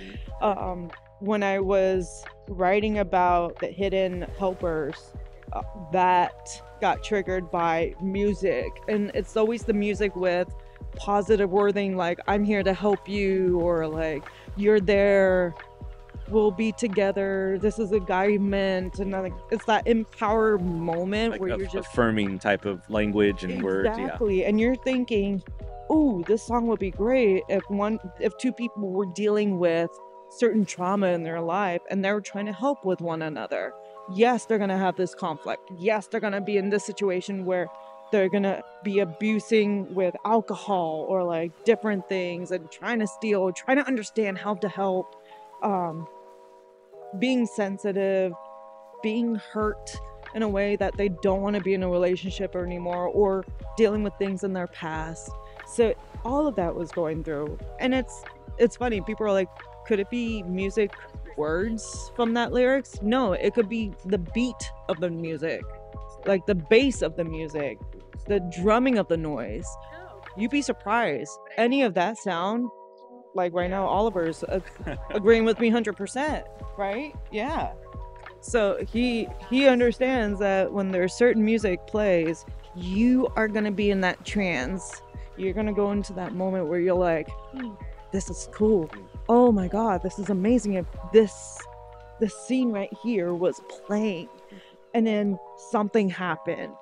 Um, 0.42 0.90
when 1.20 1.44
I 1.44 1.60
was 1.60 2.24
writing 2.48 3.00
about 3.00 3.60
the 3.60 3.68
hidden 3.68 4.26
helpers, 4.38 5.14
uh, 5.54 5.62
that 5.92 6.62
got 6.81 7.04
triggered 7.04 7.52
by 7.52 7.94
music, 8.02 8.68
and 8.88 9.12
it's 9.14 9.38
always 9.38 9.64
the 9.64 9.74
music 9.74 10.16
with 10.16 10.54
positive 10.95 11.52
wording 11.52 11.95
like 11.95 12.19
"I'm 12.28 12.44
here 12.44 12.64
to 12.64 12.74
help 12.74 13.07
you" 13.07 13.60
or 13.60 13.88
like 13.88 14.24
"You're 14.56 14.80
there." 14.80 15.54
We'll 16.30 16.52
be 16.52 16.71
together. 16.71 17.57
This 17.62 17.80
is 17.80 17.92
a 17.92 18.00
guidance, 18.00 19.00
and 19.00 19.12
like 19.12 19.33
it's 19.52 19.66
that 19.66 19.88
empower 19.88 20.57
moment 20.57 21.33
like 21.33 21.42
where 21.42 21.57
you're 21.57 21.68
just 21.68 21.90
affirming 21.90 22.40
type 22.40 22.66
of 22.66 22.88
language 22.90 23.44
and 23.44 23.54
exactly. 23.54 23.71
words. 23.71 23.98
Exactly, 23.98 24.45
and 24.45 24.59
you're 24.59 24.76
thinking, 24.76 25.44
"Oh, 25.90 26.24
this 26.28 26.44
song 26.44 26.68
would 26.68 26.80
be 26.80 26.92
great 26.92 27.44
if 27.50 27.64
one 27.69 28.00
if 28.19 28.38
two 28.38 28.52
people 28.52 28.90
were 28.90 29.07
dealing 29.07 29.59
with 29.59 29.90
certain 30.30 30.66
trauma 30.66 31.07
in 31.07 31.24
their 31.24 31.42
life 31.42 31.81
and 31.90 32.06
they're 32.06 32.21
trying 32.21 32.45
to 32.45 32.54
help 32.54 32.86
with 32.86 33.02
one 33.02 33.21
another." 33.21 33.74
Yes, 34.14 34.45
they're 34.45 34.57
gonna 34.57 34.78
have 34.78 34.95
this 34.95 35.14
conflict. 35.14 35.69
Yes, 35.78 36.07
they're 36.07 36.19
gonna 36.19 36.42
be 36.42 36.57
in 36.57 36.69
this 36.69 36.86
situation 36.86 37.45
where 37.45 37.68
they're 38.12 38.30
gonna 38.30 38.64
be 38.83 39.00
abusing 39.00 39.94
with 39.94 40.16
alcohol 40.26 41.06
or 41.07 41.24
like 41.24 41.52
different 41.64 42.07
things 42.09 42.52
and 42.52 42.69
trying 42.71 43.00
to 43.00 43.07
steal, 43.07 43.52
trying 43.52 43.78
to 43.78 43.86
understand 43.86 44.38
how 44.38 44.56
to 44.56 44.69
help. 44.69 45.16
Um, 45.62 46.07
being 47.18 47.45
sensitive, 47.45 48.33
being 49.01 49.35
hurt 49.35 49.89
in 50.35 50.44
a 50.44 50.47
way 50.47 50.75
that 50.75 50.95
they 50.97 51.09
don't 51.09 51.42
want 51.42 51.56
to 51.56 51.61
be 51.61 51.73
in 51.73 51.83
a 51.83 51.89
relationship 51.89 52.56
anymore 52.56 53.07
or 53.07 53.44
dealing 53.78 54.04
with 54.04 54.13
things 54.19 54.44
in 54.44 54.54
their 54.54 54.68
past. 54.68 55.31
So 55.68 55.94
all 56.23 56.47
of 56.47 56.56
that 56.56 56.75
was 56.75 56.92
going 56.92 57.23
through. 57.23 57.57
And 57.80 57.94
it's 57.94 58.23
it's 58.57 58.75
funny, 58.75 59.01
people 59.01 59.25
are 59.25 59.31
like, 59.31 59.47
could 59.87 59.99
it 59.99 60.09
be 60.09 60.44
music 60.44 60.94
words 61.37 62.11
from 62.16 62.33
that 62.33 62.51
lyrics? 62.51 63.01
No, 63.01 63.33
it 63.33 63.54
could 63.54 63.69
be 63.69 63.94
the 64.06 64.18
beat 64.18 64.71
of 64.89 64.99
the 64.99 65.09
music, 65.09 65.61
like 66.25 66.45
the 66.45 66.56
bass 66.56 67.01
of 67.01 67.16
the 67.16 67.23
music, 67.23 67.80
the 68.28 68.39
drumming 68.61 68.97
of 68.97 69.07
the 69.07 69.18
noise. 69.18 69.66
Oh. 69.95 70.21
You'd 70.37 70.51
be 70.51 70.61
surprised. 70.61 71.31
Any 71.57 71.83
of 71.83 71.94
that 71.94 72.18
sound 72.18 72.69
like 73.36 73.54
right 73.54 73.69
now, 73.69 73.86
Oliver's 73.86 74.44
uh, 74.44 74.59
agreeing 75.12 75.45
with 75.45 75.59
me 75.59 75.69
100%, 75.69 76.44
right? 76.78 77.14
Yeah. 77.31 77.74
So 78.42 78.83
he 78.92 79.28
he 79.50 79.68
understands 79.68 80.40
that 80.40 80.71
when 80.71 80.92
there's 80.92 81.14
certain 81.14 81.44
music 81.44 81.86
plays, 81.88 82.45
you 82.76 83.28
are 83.36 83.48
gonna 83.48 83.71
be 83.71 83.92
in 83.92 84.02
that 84.02 84.26
trance. 84.26 85.02
You're 85.36 85.54
gonna 85.54 85.74
go 85.74 85.92
into 85.92 86.14
that 86.14 86.33
moment 86.33 86.68
where 86.68 86.80
you're 86.80 86.95
like, 86.95 87.30
"Hmm, 87.52 87.74
this 88.12 88.30
is 88.30 88.50
cool. 88.54 88.90
Oh 89.28 89.52
my 89.52 89.68
god, 89.68 90.02
this 90.02 90.19
is 90.19 90.30
amazing. 90.30 90.76
If 90.76 90.86
this 91.12 91.57
this 92.19 92.36
scene 92.45 92.71
right 92.71 92.92
here 93.04 93.33
was 93.33 93.62
playing 93.86 94.30
and 94.94 95.06
then 95.06 95.38
something 95.71 96.09
happened. 96.09 96.74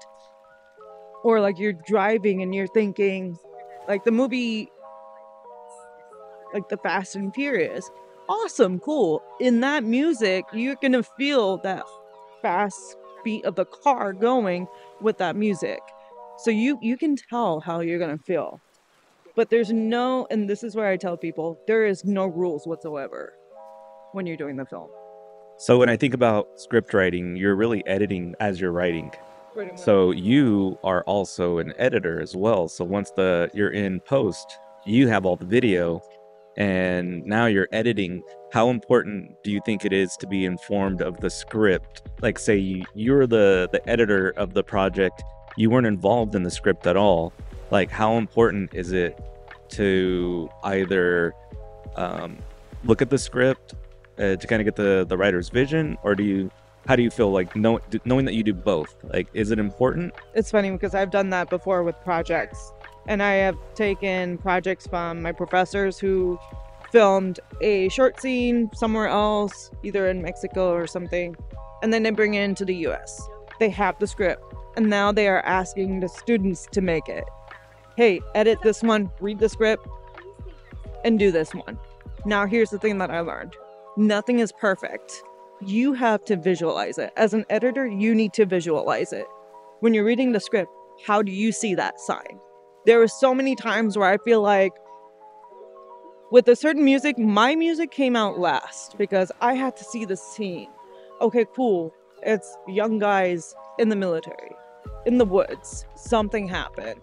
Or 1.23 1.39
like 1.39 1.59
you're 1.59 1.73
driving 1.73 2.41
and 2.41 2.53
you're 2.53 2.67
thinking 2.67 3.37
like 3.87 4.03
the 4.03 4.11
movie 4.11 4.69
like 6.53 6.69
the 6.69 6.77
Fast 6.77 7.15
and 7.15 7.33
Furious. 7.33 7.89
Awesome, 8.29 8.79
cool. 8.79 9.23
In 9.39 9.61
that 9.61 9.83
music, 9.83 10.45
you're 10.53 10.77
gonna 10.81 11.03
feel 11.03 11.57
that 11.59 11.83
fast 12.41 12.97
beat 13.23 13.45
of 13.45 13.55
the 13.55 13.65
car 13.65 14.13
going 14.13 14.67
with 15.01 15.17
that 15.17 15.35
music. 15.35 15.79
So 16.39 16.51
you 16.51 16.77
you 16.81 16.97
can 16.97 17.15
tell 17.15 17.59
how 17.59 17.79
you're 17.79 17.99
gonna 17.99 18.17
feel. 18.17 18.59
But 19.35 19.49
there's 19.49 19.71
no 19.71 20.27
and 20.29 20.49
this 20.49 20.63
is 20.63 20.75
where 20.75 20.87
I 20.87 20.97
tell 20.97 21.17
people, 21.17 21.59
there 21.67 21.85
is 21.85 22.03
no 22.03 22.25
rules 22.25 22.65
whatsoever 22.65 23.33
when 24.11 24.25
you're 24.25 24.37
doing 24.37 24.55
the 24.55 24.65
film. 24.65 24.89
So 25.57 25.77
when 25.77 25.89
I 25.89 25.97
think 25.97 26.13
about 26.13 26.59
script 26.59 26.93
writing, 26.93 27.35
you're 27.35 27.55
really 27.55 27.85
editing 27.87 28.35
as 28.39 28.61
you're 28.61 28.71
writing. 28.71 29.11
So 29.75 30.11
you 30.11 30.77
are 30.83 31.03
also 31.05 31.57
an 31.57 31.73
editor 31.79 32.21
as 32.21 32.35
well. 32.35 32.67
So 32.67 32.85
once 32.85 33.09
the 33.11 33.49
you're 33.55 33.71
in 33.71 33.99
post, 34.01 34.57
you 34.85 35.07
have 35.07 35.25
all 35.25 35.35
the 35.35 35.45
video 35.45 35.99
and 36.57 37.23
now 37.25 37.45
you're 37.45 37.69
editing. 37.71 38.23
How 38.51 38.69
important 38.69 39.31
do 39.43 39.51
you 39.51 39.61
think 39.65 39.85
it 39.85 39.93
is 39.93 40.17
to 40.17 40.27
be 40.27 40.45
informed 40.45 41.01
of 41.01 41.19
the 41.21 41.29
script? 41.29 42.01
Like 42.21 42.39
say 42.39 42.57
you, 42.57 42.83
you're 42.95 43.27
the 43.27 43.69
the 43.71 43.87
editor 43.87 44.33
of 44.37 44.53
the 44.53 44.63
project, 44.63 45.23
you 45.55 45.69
weren't 45.69 45.87
involved 45.87 46.35
in 46.35 46.43
the 46.43 46.51
script 46.51 46.87
at 46.87 46.97
all. 46.97 47.31
Like 47.71 47.91
how 47.91 48.17
important 48.17 48.73
is 48.73 48.91
it 48.91 49.19
to 49.69 50.49
either 50.63 51.33
um, 51.95 52.37
look 52.83 53.01
at 53.01 53.09
the 53.09 53.17
script 53.17 53.75
uh, 54.17 54.35
to 54.35 54.47
kind 54.47 54.61
of 54.61 54.65
get 54.65 54.75
the 54.75 55.05
the 55.07 55.17
writer's 55.17 55.49
vision 55.49 55.97
or 56.03 56.15
do 56.15 56.23
you 56.23 56.51
how 56.87 56.95
do 56.95 57.03
you 57.03 57.11
feel 57.11 57.31
like 57.31 57.53
know, 57.55 57.79
knowing 58.05 58.23
that 58.25 58.33
you 58.33 58.43
do 58.43 58.53
both 58.53 58.95
like 59.03 59.27
is 59.33 59.51
it 59.51 59.59
important 59.59 60.13
it's 60.33 60.49
funny 60.49 60.71
because 60.71 60.95
I've 60.95 61.11
done 61.11 61.29
that 61.31 61.49
before 61.49 61.83
with 61.83 61.99
projects. 62.01 62.71
And 63.07 63.23
I 63.23 63.33
have 63.33 63.57
taken 63.75 64.37
projects 64.37 64.85
from 64.85 65.21
my 65.21 65.31
professors 65.31 65.97
who 65.97 66.37
filmed 66.91 67.39
a 67.61 67.89
short 67.89 68.19
scene 68.19 68.69
somewhere 68.73 69.07
else, 69.07 69.71
either 69.83 70.07
in 70.09 70.21
Mexico 70.21 70.71
or 70.73 70.87
something, 70.87 71.35
and 71.81 71.93
then 71.93 72.03
they 72.03 72.11
bring 72.11 72.33
it 72.33 72.43
into 72.43 72.65
the 72.65 72.75
US. 72.87 73.21
They 73.59 73.69
have 73.69 73.97
the 73.99 74.07
script, 74.07 74.43
and 74.75 74.89
now 74.89 75.11
they 75.11 75.27
are 75.27 75.41
asking 75.41 75.99
the 75.99 76.09
students 76.09 76.67
to 76.71 76.81
make 76.81 77.07
it. 77.09 77.23
Hey, 77.95 78.21
edit 78.35 78.59
this 78.61 78.83
one, 78.83 79.09
read 79.19 79.39
the 79.39 79.49
script, 79.49 79.87
and 81.03 81.17
do 81.17 81.31
this 81.31 81.53
one. 81.53 81.79
Now, 82.25 82.45
here's 82.45 82.69
the 82.69 82.79
thing 82.79 82.97
that 82.99 83.11
I 83.11 83.21
learned 83.21 83.55
nothing 83.95 84.39
is 84.39 84.51
perfect. 84.51 85.23
You 85.59 85.93
have 85.93 86.23
to 86.25 86.35
visualize 86.35 86.99
it. 86.99 87.11
As 87.17 87.33
an 87.33 87.45
editor, 87.49 87.87
you 87.87 88.13
need 88.13 88.33
to 88.33 88.45
visualize 88.45 89.11
it. 89.11 89.25
When 89.79 89.93
you're 89.93 90.03
reading 90.03 90.31
the 90.31 90.39
script, 90.39 90.71
how 91.05 91.23
do 91.23 91.31
you 91.31 91.51
see 91.51 91.73
that 91.75 91.99
sign? 91.99 92.39
There 92.87 92.99
were 92.99 93.09
so 93.09 93.35
many 93.35 93.53
times 93.53 93.97
where 93.97 94.07
I 94.07 94.17
feel 94.17 94.41
like 94.41 94.71
with 96.31 96.47
a 96.47 96.55
certain 96.55 96.85
music, 96.85 97.17
my 97.19 97.53
music 97.53 97.91
came 97.91 98.15
out 98.15 98.39
last 98.39 98.97
because 98.97 99.29
I 99.41 99.55
had 99.55 99.75
to 99.75 99.83
see 99.83 100.05
the 100.05 100.15
scene. 100.15 100.69
Okay, 101.19 101.45
cool. 101.53 101.93
It's 102.23 102.55
young 102.65 102.97
guys 102.97 103.53
in 103.77 103.89
the 103.89 103.97
military, 103.97 104.55
in 105.05 105.17
the 105.17 105.25
woods. 105.25 105.85
Something 105.97 106.47
happened. 106.47 107.01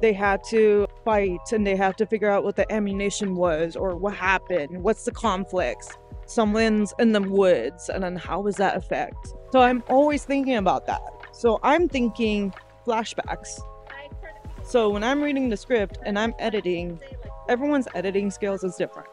They 0.00 0.12
had 0.12 0.44
to 0.50 0.86
fight 1.04 1.40
and 1.50 1.66
they 1.66 1.74
have 1.74 1.96
to 1.96 2.06
figure 2.06 2.30
out 2.30 2.44
what 2.44 2.54
the 2.54 2.72
ammunition 2.72 3.34
was 3.34 3.74
or 3.74 3.96
what 3.96 4.14
happened. 4.14 4.80
What's 4.84 5.06
the 5.06 5.10
conflicts? 5.10 5.88
Someone's 6.26 6.94
in 7.00 7.10
the 7.10 7.22
woods, 7.22 7.88
and 7.88 8.04
then 8.04 8.14
how 8.14 8.42
does 8.42 8.56
that 8.56 8.76
affect? 8.76 9.34
So 9.50 9.60
I'm 9.60 9.82
always 9.88 10.24
thinking 10.24 10.54
about 10.54 10.86
that. 10.86 11.02
So 11.32 11.58
I'm 11.64 11.88
thinking 11.88 12.54
flashbacks. 12.86 13.58
So 14.66 14.90
when 14.90 15.04
I'm 15.04 15.22
reading 15.22 15.48
the 15.48 15.56
script 15.56 15.98
and 16.04 16.18
I'm 16.18 16.34
editing, 16.38 16.98
everyone's 17.48 17.88
editing 17.94 18.30
skills 18.30 18.64
is 18.64 18.76
different. 18.76 19.08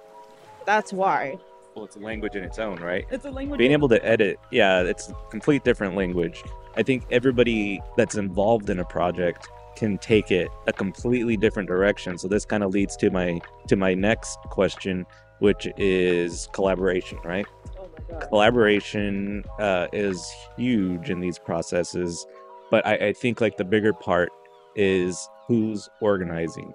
That's 0.65 0.91
why. 0.93 1.37
well 1.75 1.85
it's 1.85 1.95
a 1.95 1.99
language 1.99 2.35
in 2.35 2.43
its 2.43 2.57
own 2.59 2.77
right 2.77 3.05
It's 3.11 3.25
a 3.25 3.31
language. 3.31 3.57
being 3.57 3.71
able 3.71 3.89
to 3.89 4.03
edit 4.05 4.39
yeah 4.51 4.81
it's 4.81 5.09
a 5.09 5.13
complete 5.31 5.63
different 5.63 5.95
language 5.95 6.43
i 6.77 6.83
think 6.83 7.03
everybody 7.09 7.81
that's 7.97 8.15
involved 8.15 8.69
in 8.69 8.77
a 8.79 8.85
project 8.85 9.47
can 9.75 9.97
take 9.97 10.29
it 10.31 10.47
a 10.67 10.73
completely 10.73 11.35
different 11.35 11.67
direction 11.67 12.15
so 12.17 12.27
this 12.27 12.45
kind 12.45 12.63
of 12.63 12.71
leads 12.71 12.95
to 12.97 13.09
my 13.09 13.41
to 13.67 13.75
my 13.75 13.93
next 13.95 14.37
question 14.51 15.03
which 15.39 15.67
is 15.77 16.47
collaboration 16.53 17.17
right 17.25 17.47
Oh 17.79 17.89
my 17.97 18.19
God. 18.19 18.29
collaboration 18.29 19.43
uh, 19.59 19.87
is 19.91 20.31
huge 20.55 21.09
in 21.09 21.19
these 21.19 21.39
processes 21.39 22.25
but 22.69 22.85
I, 22.85 22.93
I 23.07 23.13
think 23.13 23.41
like 23.41 23.57
the 23.57 23.65
bigger 23.65 23.93
part 23.93 24.29
is 24.75 25.27
who's 25.47 25.89
organizing 26.01 26.73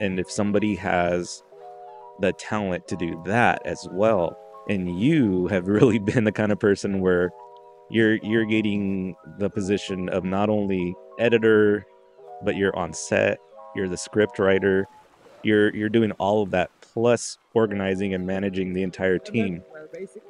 and 0.00 0.18
if 0.18 0.30
somebody 0.30 0.74
has 0.74 1.42
the 2.20 2.32
talent 2.34 2.86
to 2.88 2.96
do 2.96 3.20
that 3.26 3.60
as 3.64 3.86
well 3.92 4.36
and 4.68 5.00
you 5.00 5.46
have 5.48 5.66
really 5.68 5.98
been 5.98 6.24
the 6.24 6.32
kind 6.32 6.52
of 6.52 6.58
person 6.58 7.00
where 7.00 7.30
you're 7.90 8.16
you're 8.16 8.44
getting 8.44 9.16
the 9.38 9.48
position 9.48 10.08
of 10.10 10.24
not 10.24 10.50
only 10.50 10.94
editor 11.18 11.86
but 12.44 12.56
you're 12.56 12.76
on 12.76 12.92
set 12.92 13.38
you're 13.74 13.88
the 13.88 13.96
script 13.96 14.38
writer 14.38 14.86
you're 15.42 15.74
you're 15.74 15.88
doing 15.88 16.12
all 16.12 16.42
of 16.42 16.50
that 16.50 16.70
plus 16.80 17.38
organizing 17.54 18.14
and 18.14 18.26
managing 18.26 18.72
the 18.72 18.82
entire 18.82 19.18
team 19.18 19.62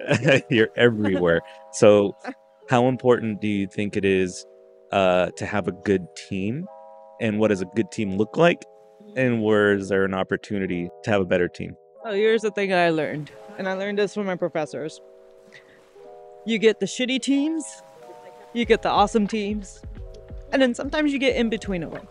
you're 0.50 0.70
everywhere. 0.76 1.40
So, 1.72 2.16
how 2.68 2.88
important 2.88 3.40
do 3.40 3.48
you 3.48 3.66
think 3.66 3.96
it 3.96 4.04
is 4.04 4.46
uh, 4.92 5.30
to 5.36 5.46
have 5.46 5.68
a 5.68 5.72
good 5.72 6.06
team? 6.28 6.66
And 7.20 7.38
what 7.38 7.48
does 7.48 7.60
a 7.60 7.64
good 7.66 7.90
team 7.90 8.16
look 8.16 8.36
like? 8.36 8.64
And 9.16 9.42
where 9.42 9.72
is 9.72 9.88
there 9.88 10.04
an 10.04 10.14
opportunity 10.14 10.90
to 11.04 11.10
have 11.10 11.20
a 11.20 11.24
better 11.24 11.48
team? 11.48 11.76
Oh, 12.04 12.12
here's 12.12 12.42
the 12.42 12.50
thing 12.50 12.72
I 12.72 12.90
learned, 12.90 13.30
and 13.58 13.68
I 13.68 13.72
learned 13.74 13.98
this 13.98 14.14
from 14.14 14.26
my 14.26 14.36
professors. 14.36 15.00
You 16.46 16.58
get 16.58 16.78
the 16.80 16.86
shitty 16.86 17.20
teams, 17.20 17.82
you 18.52 18.64
get 18.64 18.82
the 18.82 18.88
awesome 18.88 19.26
teams, 19.26 19.82
and 20.52 20.62
then 20.62 20.74
sometimes 20.74 21.12
you 21.12 21.18
get 21.18 21.36
in 21.36 21.48
between 21.50 21.82
of 21.82 21.92
them. 21.92 22.06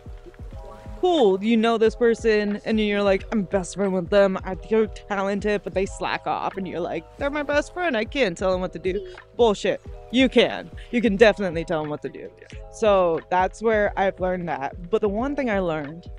Cool, 1.00 1.44
you 1.44 1.56
know 1.56 1.78
this 1.78 1.96
person, 1.96 2.60
and 2.66 2.80
you're 2.80 3.02
like, 3.04 3.24
I'm 3.32 3.44
best 3.44 3.76
friend 3.76 3.94
with 3.94 4.10
them. 4.10 4.38
I- 4.44 4.56
They're 4.56 4.88
talented, 4.88 5.64
but 5.64 5.74
they 5.74 5.86
slack 5.86 6.28
off, 6.28 6.58
and 6.58 6.68
you're 6.68 6.80
like, 6.80 7.04
they're 7.18 7.30
my 7.30 7.44
best 7.44 7.74
friend. 7.74 7.96
I 7.96 8.04
can't 8.04 8.38
tell 8.38 8.52
them 8.52 8.62
what 8.62 8.74
to 8.74 8.80
do. 8.80 9.14
Bullshit. 9.36 9.80
You 10.12 10.30
can. 10.30 10.72
You 10.92 11.02
can 11.02 11.18
definitely 11.18 11.66
tell 11.66 11.82
them 11.82 11.90
what 11.90 12.02
to 12.04 12.10
do. 12.10 12.30
So 12.72 13.20
that's 13.30 13.62
where 13.62 13.92
I've 13.98 14.20
learned 14.20 14.48
that. 14.48 14.90
But 14.90 15.02
the 15.02 15.10
one 15.10 15.36
thing 15.36 15.50
I 15.50 15.60
learned, 15.60 16.10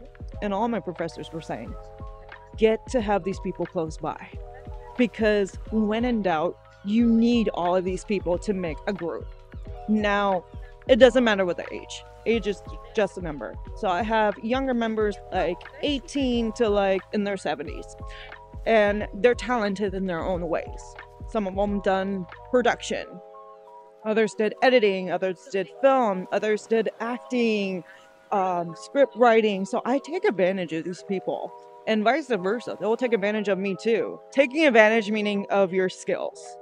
and 0.42 0.52
all 0.52 0.68
my 0.68 0.80
professors 0.80 1.32
were 1.32 1.40
saying, 1.40 1.74
get 2.56 2.86
to 2.88 3.00
have 3.00 3.24
these 3.24 3.40
people 3.40 3.64
close 3.64 3.96
by. 3.96 4.28
Because 4.96 5.58
when 5.70 6.04
in 6.04 6.22
doubt, 6.22 6.58
you 6.84 7.06
need 7.06 7.48
all 7.50 7.76
of 7.76 7.84
these 7.84 8.04
people 8.04 8.38
to 8.38 8.52
make 8.52 8.76
a 8.86 8.92
group. 8.92 9.26
Now, 9.88 10.44
it 10.86 10.96
doesn't 10.96 11.24
matter 11.24 11.44
what 11.46 11.56
the 11.56 11.72
age. 11.72 12.02
Age 12.26 12.46
is 12.46 12.62
just 12.94 13.16
a 13.16 13.20
number. 13.22 13.54
So 13.76 13.88
I 13.88 14.02
have 14.02 14.36
younger 14.42 14.74
members 14.74 15.16
like 15.32 15.56
18 15.82 16.52
to 16.52 16.68
like 16.68 17.02
in 17.12 17.24
their 17.24 17.36
70s. 17.36 17.94
And 18.66 19.06
they're 19.14 19.34
talented 19.34 19.94
in 19.94 20.06
their 20.06 20.20
own 20.20 20.48
ways. 20.48 20.94
Some 21.30 21.46
of 21.46 21.54
them 21.54 21.80
done 21.80 22.26
production. 22.50 23.06
Others 24.04 24.34
did 24.34 24.54
editing, 24.62 25.10
others 25.10 25.48
did 25.50 25.68
film, 25.80 26.26
others 26.32 26.66
did 26.66 26.90
acting, 27.00 27.84
um, 28.32 28.74
script 28.76 29.14
writing. 29.16 29.64
So 29.64 29.82
I 29.84 29.98
take 29.98 30.24
advantage 30.24 30.72
of 30.72 30.84
these 30.84 31.02
people 31.02 31.52
and 31.86 32.04
vice 32.04 32.28
versa. 32.28 32.76
They'll 32.78 32.96
take 32.96 33.12
advantage 33.12 33.48
of 33.48 33.58
me 33.58 33.74
too. 33.80 34.20
Taking 34.30 34.66
advantage 34.66 35.10
meaning 35.10 35.46
of 35.50 35.72
your 35.72 35.88
skills, 35.88 36.56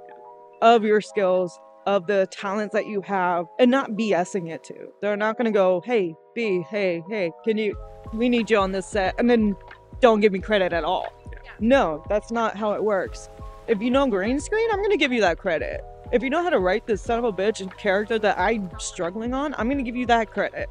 of 0.61 0.83
your 0.83 1.01
skills, 1.01 1.59
of 1.85 2.07
the 2.07 2.27
talents 2.31 2.73
that 2.73 2.87
you 2.87 3.01
have, 3.01 3.45
and 3.59 3.71
not 3.71 3.91
BSing 3.91 4.49
it 4.49 4.63
too. 4.63 4.91
They're 5.01 5.17
not 5.17 5.37
gonna 5.37 5.51
go, 5.51 5.81
hey, 5.85 6.15
B, 6.33 6.65
hey, 6.69 7.03
hey, 7.09 7.31
can 7.43 7.57
you, 7.57 7.77
we 8.13 8.29
need 8.29 8.49
you 8.49 8.57
on 8.57 8.71
this 8.71 8.85
set, 8.87 9.15
and 9.17 9.29
then 9.29 9.55
don't 10.01 10.19
give 10.19 10.31
me 10.31 10.39
credit 10.39 10.73
at 10.73 10.83
all. 10.83 11.13
No, 11.59 12.03
that's 12.09 12.31
not 12.31 12.55
how 12.55 12.73
it 12.73 12.83
works. 12.83 13.29
If 13.67 13.81
you 13.81 13.89
know 13.89 14.07
green 14.07 14.39
screen, 14.39 14.69
I'm 14.71 14.81
gonna 14.81 14.97
give 14.97 15.11
you 15.11 15.21
that 15.21 15.37
credit. 15.37 15.81
If 16.11 16.23
you 16.23 16.29
know 16.29 16.41
how 16.43 16.49
to 16.49 16.59
write 16.59 16.87
this 16.87 17.01
son 17.01 17.19
of 17.19 17.25
a 17.25 17.33
bitch 17.33 17.61
and 17.61 17.75
character 17.77 18.17
that 18.19 18.39
I'm 18.39 18.69
struggling 18.79 19.33
on, 19.33 19.53
I'm 19.57 19.69
gonna 19.69 19.83
give 19.83 19.95
you 19.95 20.05
that 20.07 20.31
credit. 20.31 20.69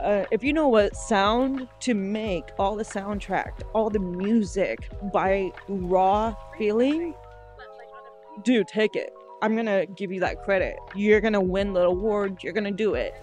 uh, 0.00 0.24
if 0.30 0.42
you 0.42 0.52
know 0.52 0.68
what 0.68 0.96
sound 0.96 1.68
to 1.80 1.94
make, 1.94 2.44
all 2.58 2.76
the 2.76 2.84
soundtrack, 2.84 3.52
all 3.74 3.90
the 3.90 3.98
music 3.98 4.88
by 5.12 5.50
raw 5.68 6.34
feeling, 6.58 7.14
dude, 8.44 8.68
take 8.68 8.96
it. 8.96 9.12
I'm 9.42 9.56
gonna 9.56 9.86
give 9.86 10.12
you 10.12 10.20
that 10.20 10.42
credit. 10.42 10.76
You're 10.94 11.20
gonna 11.20 11.40
win 11.40 11.72
the 11.72 11.82
award. 11.82 12.42
You're 12.42 12.52
gonna 12.52 12.70
do 12.70 12.94
it. 12.94 13.14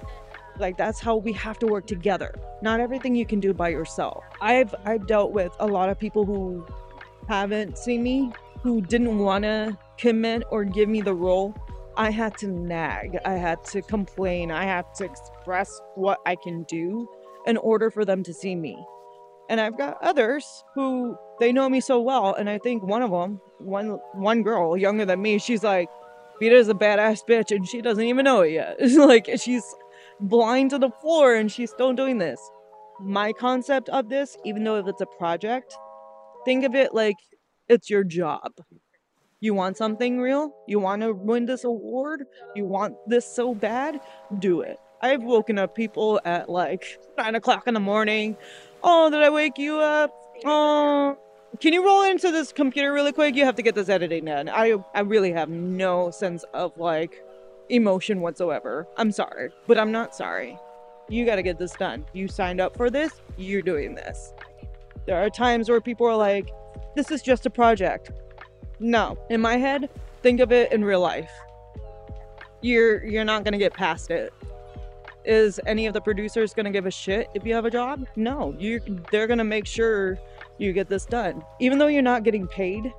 Like 0.60 0.78
that's 0.78 1.00
how 1.00 1.18
we 1.18 1.34
have 1.34 1.60
to 1.60 1.68
work 1.68 1.86
together. 1.88 2.34
Not 2.62 2.80
everything 2.80 3.16
you 3.16 3.26
can 3.26 3.40
do 3.40 3.54
by 3.54 3.70
yourself. 3.70 4.24
I've 4.42 4.74
I've 4.86 5.06
dealt 5.08 5.32
with 5.32 5.52
a 5.60 5.68
lot 5.68 5.90
of 5.90 6.00
people 6.00 6.26
who 6.26 6.66
haven't 7.28 7.78
seen 7.78 8.02
me, 8.04 8.32
who 8.64 8.82
didn't 8.82 9.18
want 9.20 9.44
to 9.44 9.78
commit 9.98 10.44
or 10.50 10.64
give 10.64 10.90
me 10.90 11.02
the 11.02 11.14
role. 11.14 11.56
I 11.96 12.12
had 12.12 12.38
to 12.40 12.48
nag. 12.48 13.18
I 13.26 13.34
had 13.34 13.64
to 13.66 13.82
complain. 13.82 14.52
I 14.52 14.66
had 14.66 14.86
to 14.96 15.06
express 15.06 15.82
what 15.96 16.20
I 16.26 16.36
can 16.36 16.64
do 16.64 17.10
in 17.48 17.58
order 17.58 17.90
for 17.90 18.06
them 18.06 18.24
to 18.24 18.34
see 18.34 18.56
me. 18.56 18.78
And 19.50 19.60
I've 19.60 19.78
got 19.78 19.98
others 20.04 20.64
who 20.76 21.18
they 21.40 21.52
know 21.52 21.70
me 21.70 21.80
so 21.80 22.02
well, 22.02 22.34
and 22.34 22.50
I 22.50 22.58
think 22.58 22.84
one 22.84 23.02
of 23.02 23.12
them, 23.12 23.40
one 23.60 24.00
one 24.14 24.44
girl 24.44 24.78
younger 24.78 25.06
than 25.06 25.22
me, 25.22 25.40
she's 25.40 25.64
like, 25.64 25.90
Bita's 26.40 26.70
a 26.70 26.74
badass 26.74 27.22
bitch, 27.28 27.56
and 27.56 27.68
she 27.68 27.82
doesn't 27.82 28.04
even 28.04 28.26
know 28.26 28.42
it 28.42 28.52
yet. 28.52 28.78
Like 28.98 29.30
she's 29.38 29.64
blind 30.20 30.72
to 30.72 30.78
the 30.78 30.92
floor, 31.02 31.34
and 31.34 31.52
she's 31.52 31.72
still 31.72 31.94
doing 31.94 32.18
this. 32.18 32.40
My 33.00 33.32
concept 33.32 33.90
of 33.90 34.10
this, 34.10 34.38
even 34.44 34.64
though 34.64 34.78
if 34.78 34.88
it's 34.88 35.02
a 35.02 35.06
project, 35.06 35.76
think 36.46 36.66
of 36.66 36.76
it 36.76 36.94
like 36.94 37.18
it's 37.70 37.90
your 37.90 38.04
job. 38.04 38.52
You 39.40 39.54
want 39.54 39.78
something 39.78 40.20
real? 40.20 40.52
You 40.68 40.80
want 40.80 41.04
to 41.04 41.14
win 41.14 41.46
this 41.46 41.64
award? 41.64 42.26
You 42.56 42.66
want 42.66 42.96
this 43.08 43.26
so 43.26 43.54
bad? 43.54 44.02
Do 44.40 44.62
it. 44.62 44.80
I've 45.00 45.22
woken 45.22 45.60
up 45.60 45.76
people 45.76 46.20
at 46.26 46.50
like 46.50 47.00
nine 47.20 47.36
o'clock 47.36 47.68
in 47.68 47.76
the 47.76 47.80
morning. 47.80 48.36
Oh, 48.82 49.12
did 49.12 49.22
I 49.22 49.30
wake 49.30 49.60
you 49.60 49.78
up? 49.78 50.12
Oh, 50.44 51.18
can 51.60 51.72
you 51.72 51.86
roll 51.86 52.02
into 52.02 52.32
this 52.32 52.52
computer 52.52 52.92
really 52.92 53.12
quick? 53.12 53.36
You 53.36 53.46
have 53.46 53.56
to 53.56 53.62
get 53.62 53.76
this 53.76 53.90
editing 53.90 54.26
done. 54.26 54.50
I 54.50 54.76
I 54.96 55.02
really 55.02 55.32
have 55.34 55.50
no 55.50 56.10
sense 56.10 56.44
of 56.56 56.76
like 56.78 57.24
emotion 57.70 58.22
whatsoever. 58.22 58.88
I'm 58.98 59.12
sorry, 59.12 59.52
but 59.68 59.78
I'm 59.78 59.92
not 59.92 60.16
sorry. 60.16 60.58
You 61.10 61.26
got 61.28 61.36
to 61.36 61.44
get 61.44 61.60
this 61.60 61.74
done. 61.74 62.06
You 62.14 62.28
signed 62.28 62.60
up 62.60 62.76
for 62.76 62.90
this. 62.90 63.22
You're 63.38 63.62
doing 63.62 63.94
this. 63.94 64.34
There 65.06 65.24
are 65.24 65.30
times 65.30 65.70
where 65.70 65.80
people 65.80 66.08
are 66.08 66.18
like, 66.18 66.50
"This 66.96 67.12
is 67.12 67.22
just 67.22 67.46
a 67.46 67.52
project." 67.52 68.12
No, 68.80 69.18
in 69.30 69.42
my 69.42 69.58
head, 69.58 69.90
think 70.22 70.40
of 70.40 70.52
it 70.52 70.72
in 70.72 70.86
real 70.86 71.00
life. 71.00 71.32
You're 72.62 73.04
you're 73.06 73.26
not 73.26 73.44
gonna 73.44 73.58
get 73.58 73.74
past 73.74 74.12
it. 74.12 74.34
Is 75.26 75.60
any 75.66 75.88
of 75.88 75.94
the 75.94 76.02
producers 76.02 76.54
gonna 76.54 76.72
give 76.72 76.86
a 76.86 76.92
shit 76.92 77.28
if 77.34 77.46
you 77.46 77.54
have 77.54 77.66
a 77.66 77.72
job? 77.72 78.06
No, 78.16 78.56
you 78.58 78.80
they're 79.12 79.28
gonna 79.28 79.44
make 79.44 79.66
sure 79.66 80.18
you 80.58 80.74
get 80.74 80.90
this 80.90 81.06
done. 81.06 81.44
Even 81.60 81.78
though 81.78 81.88
you're 81.88 82.02
not 82.02 82.24
getting 82.24 82.48
paid, 82.48 82.92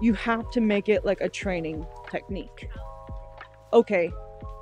you 0.00 0.14
have 0.14 0.50
to 0.52 0.60
make 0.60 0.88
it 0.88 1.04
like 1.04 1.20
a 1.20 1.28
training 1.28 1.86
technique. 2.10 2.68
Okay, 3.72 4.10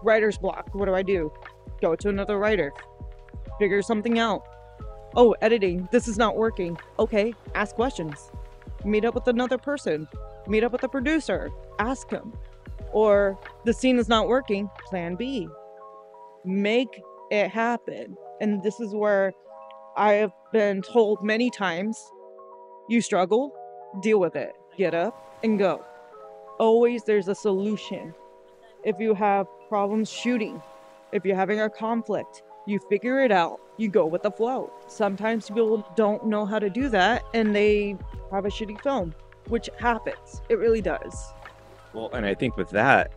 writer's 0.02 0.38
block. 0.38 0.69
What 0.75 0.87
do 0.87 0.95
I 0.95 1.02
do? 1.02 1.33
Go 1.81 1.95
to 1.95 2.09
another 2.09 2.38
writer. 2.38 2.73
Figure 3.59 3.83
something 3.83 4.19
out. 4.19 4.43
Oh, 5.14 5.35
editing. 5.40 5.88
This 5.90 6.09
is 6.09 6.19
not 6.19 6.37
working. 6.37 6.78
Okay, 6.99 7.35
ask 7.55 7.75
questions. 7.75 8.31
Meet 8.85 9.05
up 9.05 9.14
with 9.14 9.26
another 9.28 9.59
person 9.59 10.07
meet 10.49 10.64
up 10.64 10.73
with 10.73 10.81
the 10.81 10.88
producer, 10.88 11.50
ask 11.78 12.11
him. 12.11 12.33
Or 12.93 13.38
the 13.64 13.73
scene 13.73 13.99
is 13.99 14.09
not 14.09 14.28
working, 14.28 14.71
plan 14.87 15.14
B. 15.14 15.49
Make 16.45 17.00
it 17.31 17.50
happen. 17.50 18.17
And 18.40 18.62
this 18.62 18.81
is 18.81 18.95
where 18.95 19.33
I 19.97 20.14
have 20.14 20.33
been 20.52 20.83
told 20.83 21.23
many 21.23 21.50
times 21.50 22.02
you 22.88 23.00
struggle, 23.02 23.52
deal 24.00 24.19
with 24.19 24.37
it, 24.37 24.55
get 24.76 24.95
up 24.95 25.38
and 25.43 25.59
go. 25.59 25.85
Always 26.59 27.05
there's 27.05 27.28
a 27.28 27.35
solution. 27.35 28.14
If 28.85 28.97
you 28.99 29.12
have 29.14 29.47
problems 29.69 30.11
shooting, 30.11 30.62
if 31.12 31.25
you're 31.25 31.37
having 31.37 31.61
a 31.61 31.69
conflict, 31.69 32.43
you 32.67 32.78
figure 32.88 33.21
it 33.21 33.33
out, 33.33 33.61
you 33.76 33.88
go 33.88 34.07
with 34.07 34.23
the 34.23 34.31
flow. 34.31 34.73
Sometimes 34.88 35.49
people 35.49 35.87
don't 35.97 36.26
know 36.26 36.47
how 36.47 36.59
to 36.59 36.71
do 36.71 36.88
that 36.88 37.23
and 37.35 37.55
they 37.55 37.97
have 38.31 38.45
a 38.45 38.49
shitty 38.49 38.81
film 38.83 39.14
which 39.49 39.71
happens. 39.78 40.43
It 40.49 40.59
really 40.59 40.81
does. 40.81 41.33
Well, 41.93 42.11
and 42.12 42.26
I 42.26 42.35
think 42.35 42.57
with 42.57 42.71
that, 42.71 43.12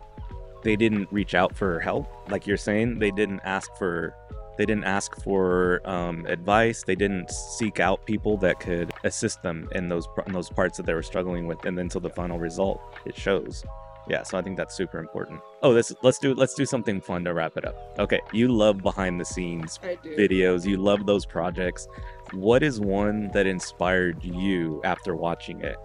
they 0.62 0.76
didn't 0.76 1.08
reach 1.10 1.34
out 1.34 1.54
for 1.54 1.80
help, 1.80 2.06
like 2.30 2.46
you're 2.46 2.56
saying. 2.56 2.98
They 2.98 3.10
didn't 3.10 3.40
ask 3.44 3.74
for 3.76 4.14
they 4.58 4.66
didn't 4.66 4.84
ask 4.84 5.20
for 5.22 5.80
um, 5.84 6.26
advice. 6.26 6.82
They 6.84 6.94
didn't 6.94 7.30
seek 7.30 7.80
out 7.80 8.04
people 8.04 8.36
that 8.38 8.60
could 8.60 8.92
assist 9.02 9.42
them 9.42 9.68
in 9.72 9.88
those 9.88 10.06
in 10.26 10.32
those 10.32 10.50
parts 10.50 10.76
that 10.76 10.86
they 10.86 10.94
were 10.94 11.02
struggling 11.02 11.46
with, 11.46 11.64
and 11.64 11.76
then 11.76 11.88
to 11.90 12.00
the 12.00 12.10
final 12.10 12.38
result, 12.38 12.80
it 13.04 13.16
shows. 13.16 13.64
Yeah, 14.08 14.24
so 14.24 14.36
I 14.36 14.42
think 14.42 14.56
that's 14.56 14.74
super 14.74 14.98
important. 14.98 15.40
Oh, 15.62 15.72
this 15.72 15.92
let's 16.02 16.18
do 16.18 16.34
let's 16.34 16.54
do 16.54 16.66
something 16.66 17.00
fun 17.00 17.24
to 17.24 17.34
wrap 17.34 17.56
it 17.56 17.64
up. 17.64 17.76
Okay, 17.98 18.20
you 18.32 18.48
love 18.48 18.78
behind 18.78 19.20
the 19.20 19.24
scenes 19.24 19.78
videos. 20.04 20.66
You 20.66 20.76
love 20.76 21.06
those 21.06 21.24
projects. 21.24 21.88
What 22.32 22.62
is 22.62 22.80
one 22.80 23.30
that 23.32 23.46
inspired 23.46 24.22
you 24.22 24.80
after 24.84 25.14
watching 25.14 25.60
it? 25.60 25.76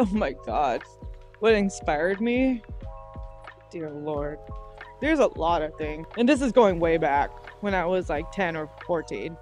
Oh 0.02 0.08
my 0.12 0.32
god. 0.32 0.82
What 1.40 1.52
inspired 1.52 2.22
me? 2.22 2.62
Dear 3.70 3.90
Lord. 3.90 4.38
There's 5.02 5.18
a 5.18 5.26
lot 5.38 5.60
of 5.60 5.74
things. 5.76 6.06
And 6.16 6.26
this 6.26 6.40
is 6.40 6.52
going 6.52 6.80
way 6.80 6.96
back 6.96 7.30
when 7.62 7.74
I 7.74 7.84
was 7.84 8.08
like 8.08 8.32
10 8.32 8.56
or 8.56 8.70
14. 8.86 9.36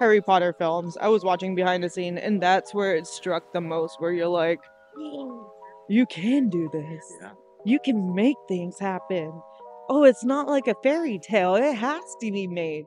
Harry 0.00 0.20
Potter 0.20 0.52
films. 0.52 0.98
I 1.00 1.08
was 1.08 1.24
watching 1.24 1.54
behind 1.54 1.82
the 1.82 1.88
scene, 1.88 2.18
and 2.18 2.42
that's 2.42 2.74
where 2.74 2.94
it 2.94 3.06
struck 3.06 3.54
the 3.54 3.62
most, 3.62 4.02
where 4.02 4.12
you're 4.12 4.26
like, 4.28 4.60
you 5.88 6.04
can 6.10 6.50
do 6.50 6.68
this. 6.70 7.10
Yeah. 7.22 7.30
You 7.64 7.78
can 7.82 8.14
make 8.14 8.36
things 8.48 8.78
happen. 8.78 9.32
Oh, 9.88 10.04
it's 10.04 10.24
not 10.24 10.46
like 10.46 10.66
a 10.66 10.74
fairy 10.82 11.18
tale. 11.18 11.54
It 11.54 11.74
has 11.74 12.02
to 12.20 12.30
be 12.30 12.46
made. 12.46 12.84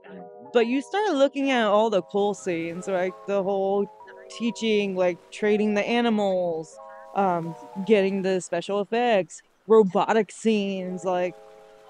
But 0.54 0.68
you 0.68 0.80
start 0.80 1.16
looking 1.16 1.50
at 1.50 1.66
all 1.66 1.90
the 1.90 2.04
cool 2.04 2.36
scenes, 2.36 2.88
like 2.88 3.14
the 3.26 3.42
whole 3.42 3.88
teaching, 4.30 4.96
like 4.96 5.18
trading 5.32 5.74
the 5.74 5.88
animals, 5.88 6.78
um, 7.16 7.56
getting 7.86 8.22
the 8.22 8.42
special 8.42 8.82
effects, 8.82 9.42
robotic 9.68 10.32
scenes. 10.32 11.04
Like, 11.04 11.36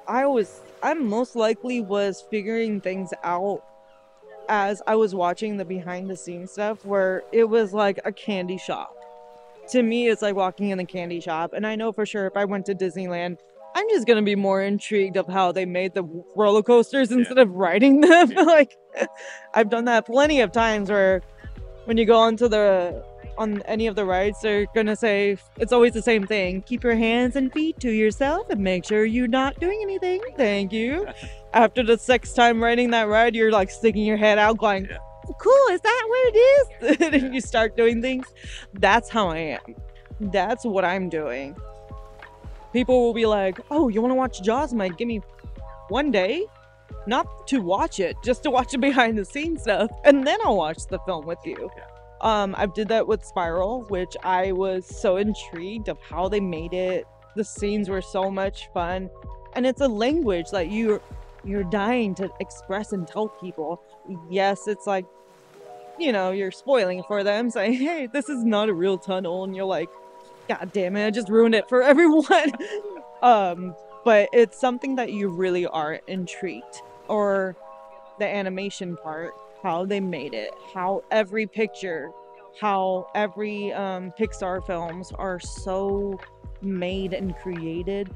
I 0.07 0.25
was, 0.25 0.61
I 0.81 0.93
most 0.93 1.35
likely 1.35 1.81
was 1.81 2.23
figuring 2.29 2.79
things 2.81 3.13
out 3.23 3.63
as 4.47 4.81
I 4.85 4.95
was 4.95 5.15
watching 5.15 5.57
the 5.57 5.65
behind 5.65 6.09
the 6.09 6.15
scenes 6.15 6.51
stuff 6.51 6.85
where 6.85 7.23
it 7.31 7.45
was 7.45 7.73
like 7.73 7.99
a 8.05 8.11
candy 8.11 8.57
shop. 8.57 8.95
To 9.69 9.81
me, 9.81 10.07
it's 10.07 10.21
like 10.21 10.35
walking 10.35 10.69
in 10.69 10.77
the 10.77 10.85
candy 10.85 11.19
shop. 11.19 11.53
And 11.53 11.65
I 11.65 11.75
know 11.75 11.91
for 11.91 12.05
sure 12.05 12.27
if 12.27 12.38
I 12.38 12.45
went 12.45 12.67
to 12.67 12.75
Disneyland, 12.75 13.38
I'm 13.75 13.89
just 13.89 14.07
gonna 14.07 14.21
be 14.21 14.35
more 14.35 14.61
intrigued 14.61 15.17
of 15.17 15.27
how 15.27 15.51
they 15.51 15.65
made 15.65 15.95
the 15.95 16.03
roller 16.35 16.63
coasters 16.63 17.11
instead 17.11 17.38
yeah. 17.38 17.43
of 17.43 17.51
riding 17.51 18.01
them. 18.01 18.29
like 18.35 18.77
I've 19.53 19.69
done 19.69 19.85
that 19.85 20.05
plenty 20.05 20.39
of 20.41 20.51
times 20.51 20.89
where 20.89 21.21
when 21.85 21.97
you 21.97 22.05
go 22.05 22.17
onto 22.17 22.47
the 22.47 23.03
on 23.38 23.62
any 23.63 23.88
of 23.88 23.95
the 23.95 24.06
rides, 24.06 24.41
they're 24.41 24.65
gonna 24.74 24.95
say 24.95 25.38
it's 25.58 25.71
always 25.74 25.93
the 25.93 26.02
same 26.02 26.26
thing. 26.26 26.62
Keep 26.63 26.84
your 26.84 26.95
hands 26.95 27.36
and 27.36 27.52
feet 27.52 27.80
to 27.80 27.91
yourself 27.91 28.50
and 28.50 28.60
make 28.60 28.86
sure 28.86 29.06
you're 29.06 29.28
not 29.28 29.60
doing 29.60 29.80
anything. 29.82 30.21
Thank 30.38 30.71
you. 30.71 31.08
After 31.54 31.84
the 31.84 31.98
sixth 31.98 32.36
time 32.36 32.63
riding 32.63 32.91
that 32.91 33.08
ride, 33.08 33.36
you're 33.36 33.52
like 33.52 33.69
sticking 33.71 34.06
your 34.06 34.17
head 34.17 34.38
out, 34.38 34.58
going, 34.58 34.86
yeah. 34.86 34.98
"Cool, 35.39 35.67
is 35.71 35.82
that 35.82 36.04
what 36.08 36.36
it 36.36 36.38
is?" 36.38 37.13
and 37.24 37.34
you 37.34 37.41
start 37.41 37.78
doing 37.78 38.02
things. 38.02 38.28
That's 38.74 39.10
how 39.10 39.30
I 39.30 39.38
am. 39.38 39.76
That's 40.19 40.65
what 40.65 40.86
I'm 40.86 41.10
doing. 41.10 41.56
People 42.74 43.02
will 43.04 43.13
be 43.13 43.26
like, 43.26 43.60
"Oh, 43.71 43.89
you 43.89 44.02
want 44.02 44.12
to 44.12 44.15
watch 44.15 44.41
Jaws, 44.41 44.74
Mike? 44.74 44.98
Give 44.98 45.08
me 45.08 45.21
one 45.89 46.12
day." 46.12 46.45
Not 47.08 47.48
to 47.50 47.62
watch 47.62 48.00
it, 48.00 48.15
just 48.24 48.41
to 48.43 48.50
watch 48.50 48.71
the 48.71 48.80
behind 48.80 49.15
the 49.15 49.26
scenes 49.26 49.62
stuff, 49.62 49.91
and 50.04 50.26
then 50.26 50.39
I'll 50.43 50.58
watch 50.58 50.88
the 50.88 50.98
film 51.00 51.28
with 51.28 51.38
you. 51.45 51.69
Yeah. 51.78 51.84
Um, 52.21 52.56
I 52.58 52.65
did 52.65 52.88
that 52.89 53.08
with 53.08 53.25
Spiral, 53.25 53.84
which 53.84 54.15
I 54.23 54.51
was 54.51 54.86
so 54.86 55.17
intrigued 55.17 55.89
of 55.89 55.99
how 55.99 56.28
they 56.30 56.39
made 56.39 56.73
it. 56.73 57.06
The 57.36 57.43
scenes 57.43 57.89
were 57.89 58.01
so 58.01 58.32
much 58.32 58.69
fun, 58.73 59.10
and 59.54 59.65
it's 59.65 59.82
a 59.82 59.88
language 59.88 60.49
that 60.51 60.69
you 60.69 61.01
you're 61.43 61.63
dying 61.65 62.15
to 62.15 62.30
express 62.39 62.93
and 62.93 63.08
tell 63.08 63.28
people. 63.28 63.82
Yes, 64.30 64.67
it's 64.67 64.88
like 64.88 65.06
you 65.99 66.12
know 66.12 66.32
you're 66.32 66.51
spoiling 66.51 67.04
for 67.04 67.23
them, 67.23 67.49
saying, 67.49 67.73
"Hey, 67.73 68.08
this 68.08 68.30
is 68.30 68.43
not 68.43 68.69
a 68.69 68.73
real 68.73 68.97
tunnel," 68.97 69.43
and 69.43 69.56
you're 69.56 69.65
like, 69.65 69.89
"God 70.47 70.71
damn 70.71 70.95
it, 70.95 71.06
I 71.06 71.12
just 71.12 71.30
ruined 71.30 71.56
it 71.56 71.67
for 71.67 71.82
everyone." 71.91 72.51
um, 73.21 73.75
but 74.06 74.30
it's 74.32 74.58
something 74.58 74.95
that 74.95 75.12
you 75.12 75.28
really 75.28 75.67
are 75.67 75.99
intrigued, 76.08 76.82
or 77.10 77.58
the 78.19 78.25
animation 78.25 78.95
part 78.95 79.34
how 79.65 79.84
they 79.84 79.99
made 79.99 80.36
it, 80.36 80.51
how 80.75 81.01
every 81.10 81.47
picture, 81.47 82.12
how 82.62 83.08
every 83.15 83.73
um, 83.73 84.13
Pixar 84.17 84.63
films 84.63 85.12
are 85.13 85.39
so 85.39 86.19
made 86.62 87.13
and 87.13 87.36
created, 87.38 88.13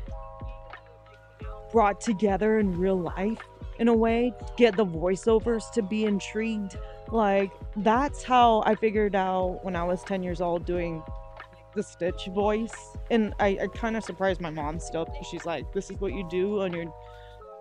brought 1.71 1.99
together 1.99 2.59
in 2.59 2.77
real 2.77 2.99
life. 2.99 3.41
in 3.79 3.87
a 3.87 3.93
way, 3.93 4.31
get 4.57 4.77
the 4.77 4.85
voiceovers 4.85 5.71
to 5.71 5.81
be 5.81 6.05
intrigued. 6.05 6.77
Like 7.11 7.49
that's 7.77 8.21
how 8.21 8.61
I 8.67 8.75
figured 8.75 9.15
out 9.15 9.61
when 9.63 9.75
I 9.75 9.83
was 9.83 10.03
10 10.03 10.21
years 10.21 10.41
old 10.41 10.65
doing 10.65 11.01
the 11.73 11.81
Stitch 11.81 12.27
voice. 12.27 12.75
And 13.09 13.33
I, 13.39 13.57
I 13.63 13.67
kind 13.73 13.97
of 13.97 14.03
surprised 14.03 14.39
my 14.39 14.51
mom 14.51 14.79
still. 14.79 15.07
She's 15.31 15.45
like, 15.45 15.71
"This 15.73 15.89
is 15.89 15.99
what 15.99 16.13
you 16.13 16.27
do 16.29 16.61
on 16.61 16.73
your 16.73 16.93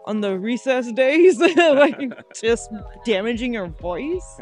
on 0.08 0.20
the 0.20 0.38
recess 0.38 0.90
days, 0.92 1.38
like 1.56 2.00
just 2.40 2.72
damaging 3.04 3.54
your 3.54 3.68
voice." 3.68 4.40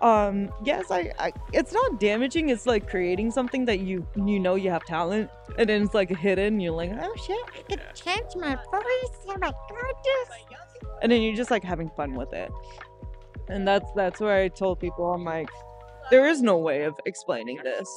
Um, 0.00 0.50
yes, 0.64 0.90
I, 0.90 1.12
I 1.18 1.32
it's 1.52 1.72
not 1.72 2.00
damaging. 2.00 2.48
It's 2.48 2.64
like 2.64 2.88
creating 2.88 3.30
something 3.30 3.66
that 3.66 3.80
you 3.80 4.06
you 4.16 4.38
know 4.38 4.54
you 4.54 4.70
have 4.70 4.84
talent, 4.84 5.28
and 5.58 5.68
then 5.68 5.82
it's 5.82 5.94
like 5.94 6.08
hidden. 6.08 6.58
You're 6.60 6.72
like, 6.72 6.90
oh 6.92 7.14
shit, 7.26 7.36
I 7.54 7.62
could 7.68 7.82
change 7.94 8.34
my 8.36 8.54
voice. 8.54 9.16
Oh 9.28 9.36
my 9.38 9.52
goodness. 9.68 10.28
And 11.02 11.12
then 11.12 11.20
you're 11.22 11.36
just 11.36 11.50
like 11.50 11.64
having 11.64 11.90
fun 11.90 12.14
with 12.14 12.32
it. 12.32 12.50
And 13.48 13.66
that's 13.66 13.90
that's 13.94 14.20
where 14.20 14.36
I 14.36 14.48
told 14.48 14.80
people 14.80 15.12
I'm 15.12 15.24
like, 15.24 15.50
there 16.10 16.26
is 16.26 16.40
no 16.40 16.56
way 16.56 16.84
of 16.84 16.94
explaining 17.04 17.58
this. 17.62 17.88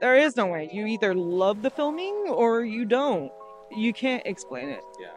There 0.00 0.16
is 0.16 0.36
no 0.36 0.46
way. 0.46 0.68
You 0.70 0.86
either 0.86 1.14
love 1.14 1.62
the 1.62 1.70
filming 1.70 2.26
or 2.28 2.64
you 2.64 2.84
don't. 2.84 3.30
You 3.74 3.92
can't 3.92 4.22
explain 4.26 4.68
it. 4.68 4.82
Yeah. 5.00 5.15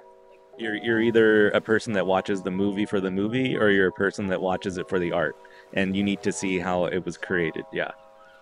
You're 0.59 0.75
you're 0.75 1.01
either 1.01 1.49
a 1.51 1.61
person 1.61 1.93
that 1.93 2.05
watches 2.05 2.41
the 2.41 2.51
movie 2.51 2.85
for 2.85 2.99
the 2.99 3.09
movie 3.09 3.55
or 3.55 3.69
you're 3.69 3.87
a 3.87 3.93
person 3.93 4.27
that 4.27 4.41
watches 4.41 4.77
it 4.77 4.89
for 4.89 4.99
the 4.99 5.11
art 5.13 5.35
and 5.73 5.95
you 5.95 6.03
need 6.03 6.21
to 6.23 6.31
see 6.33 6.59
how 6.59 6.85
it 6.85 7.05
was 7.05 7.17
created. 7.17 7.63
Yeah. 7.71 7.91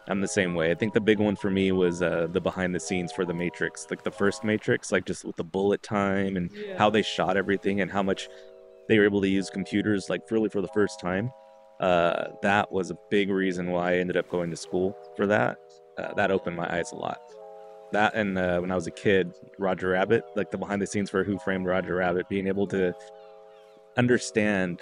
I'm 0.10 0.22
the 0.22 0.28
same 0.28 0.56
way. 0.56 0.72
I 0.72 0.74
think 0.76 0.94
the 0.94 1.02
big 1.02 1.20
one 1.20 1.36
for 1.36 1.52
me 1.52 1.72
was 1.74 2.02
uh, 2.02 2.28
the 2.32 2.40
behind 2.40 2.74
the 2.74 2.80
scenes 2.80 3.12
for 3.12 3.26
the 3.26 3.34
Matrix, 3.34 3.86
like 3.90 4.04
the 4.04 4.12
first 4.12 4.44
Matrix, 4.44 4.92
like 4.92 5.06
just 5.06 5.26
with 5.26 5.36
the 5.36 5.44
bullet 5.44 5.84
time 5.84 6.38
and 6.38 6.50
Yeah. 6.56 6.78
how 6.78 6.90
they 6.90 7.02
shot 7.02 7.38
everything 7.38 7.82
and 7.82 7.92
how 7.92 8.02
much 8.04 8.30
they 8.88 8.98
were 8.98 9.06
able 9.06 9.22
to 9.22 9.28
use 9.28 9.50
computers 9.50 10.10
like 10.10 10.22
really 10.32 10.50
for 10.50 10.62
the 10.62 10.70
first 10.70 11.00
time. 11.00 11.30
Uh, 11.82 12.30
that 12.42 12.72
was 12.72 12.90
a 12.90 12.98
big 13.12 13.30
reason 13.30 13.70
why 13.70 13.92
I 13.92 13.98
ended 13.98 14.18
up 14.18 14.30
going 14.30 14.50
to 14.50 14.58
school 14.58 14.98
for 15.16 15.28
that. 15.28 15.58
Uh, 15.98 16.14
that 16.16 16.32
opened 16.32 16.56
my 16.56 16.74
eyes 16.74 16.92
a 16.94 16.96
lot. 16.96 17.20
That 17.92 18.16
and 18.16 18.38
uh, 18.38 18.60
when 18.60 18.72
I 18.72 18.76
was 18.76 18.88
a 18.88 18.92
kid, 18.92 19.34
Roger 19.58 19.90
Rabbit, 19.90 20.26
like 20.36 20.52
the 20.52 20.58
behind 20.58 20.82
the 20.82 20.88
scenes 20.88 21.10
for 21.10 21.24
Who 21.24 21.40
Framed 21.40 21.66
Roger 21.66 21.96
Rabbit, 21.96 22.28
being 22.28 22.48
able 22.48 22.68
to 22.68 22.94
understand 23.98 24.82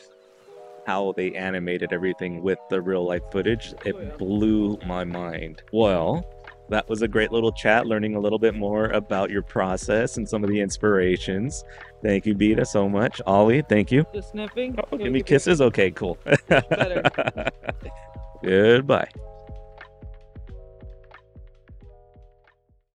how 0.86 1.14
they 1.16 1.34
animated 1.34 1.94
everything 1.94 2.42
with 2.42 2.60
the 2.70 2.82
real 2.82 3.06
life 3.06 3.24
footage, 3.32 3.74
it 3.86 4.18
blew 4.18 4.78
my 4.86 5.04
mind. 5.04 5.64
Well, 5.72 6.24
that 6.70 6.88
was 6.90 7.02
a 7.02 7.08
great 7.08 7.32
little 7.32 7.52
chat, 7.52 7.86
learning 7.86 8.16
a 8.16 8.20
little 8.20 8.40
bit 8.40 8.56
more 8.56 8.86
about 8.88 9.30
your 9.30 9.42
process 9.42 10.18
and 10.18 10.28
some 10.28 10.44
of 10.44 10.50
the 10.50 10.60
inspirations. 10.60 11.64
Thank 12.02 12.26
you, 12.26 12.36
Bita, 12.36 12.66
so 12.66 12.90
much. 12.90 13.22
Ollie, 13.26 13.64
thank 13.68 13.92
you. 13.92 14.06
The 14.14 14.22
sniffing. 14.22 14.78
Oh, 14.92 14.98
give 14.98 15.12
me 15.12 15.22
kisses? 15.22 15.62
Okay, 15.62 15.92
cool. 15.92 16.18
Goodbye. 18.44 19.10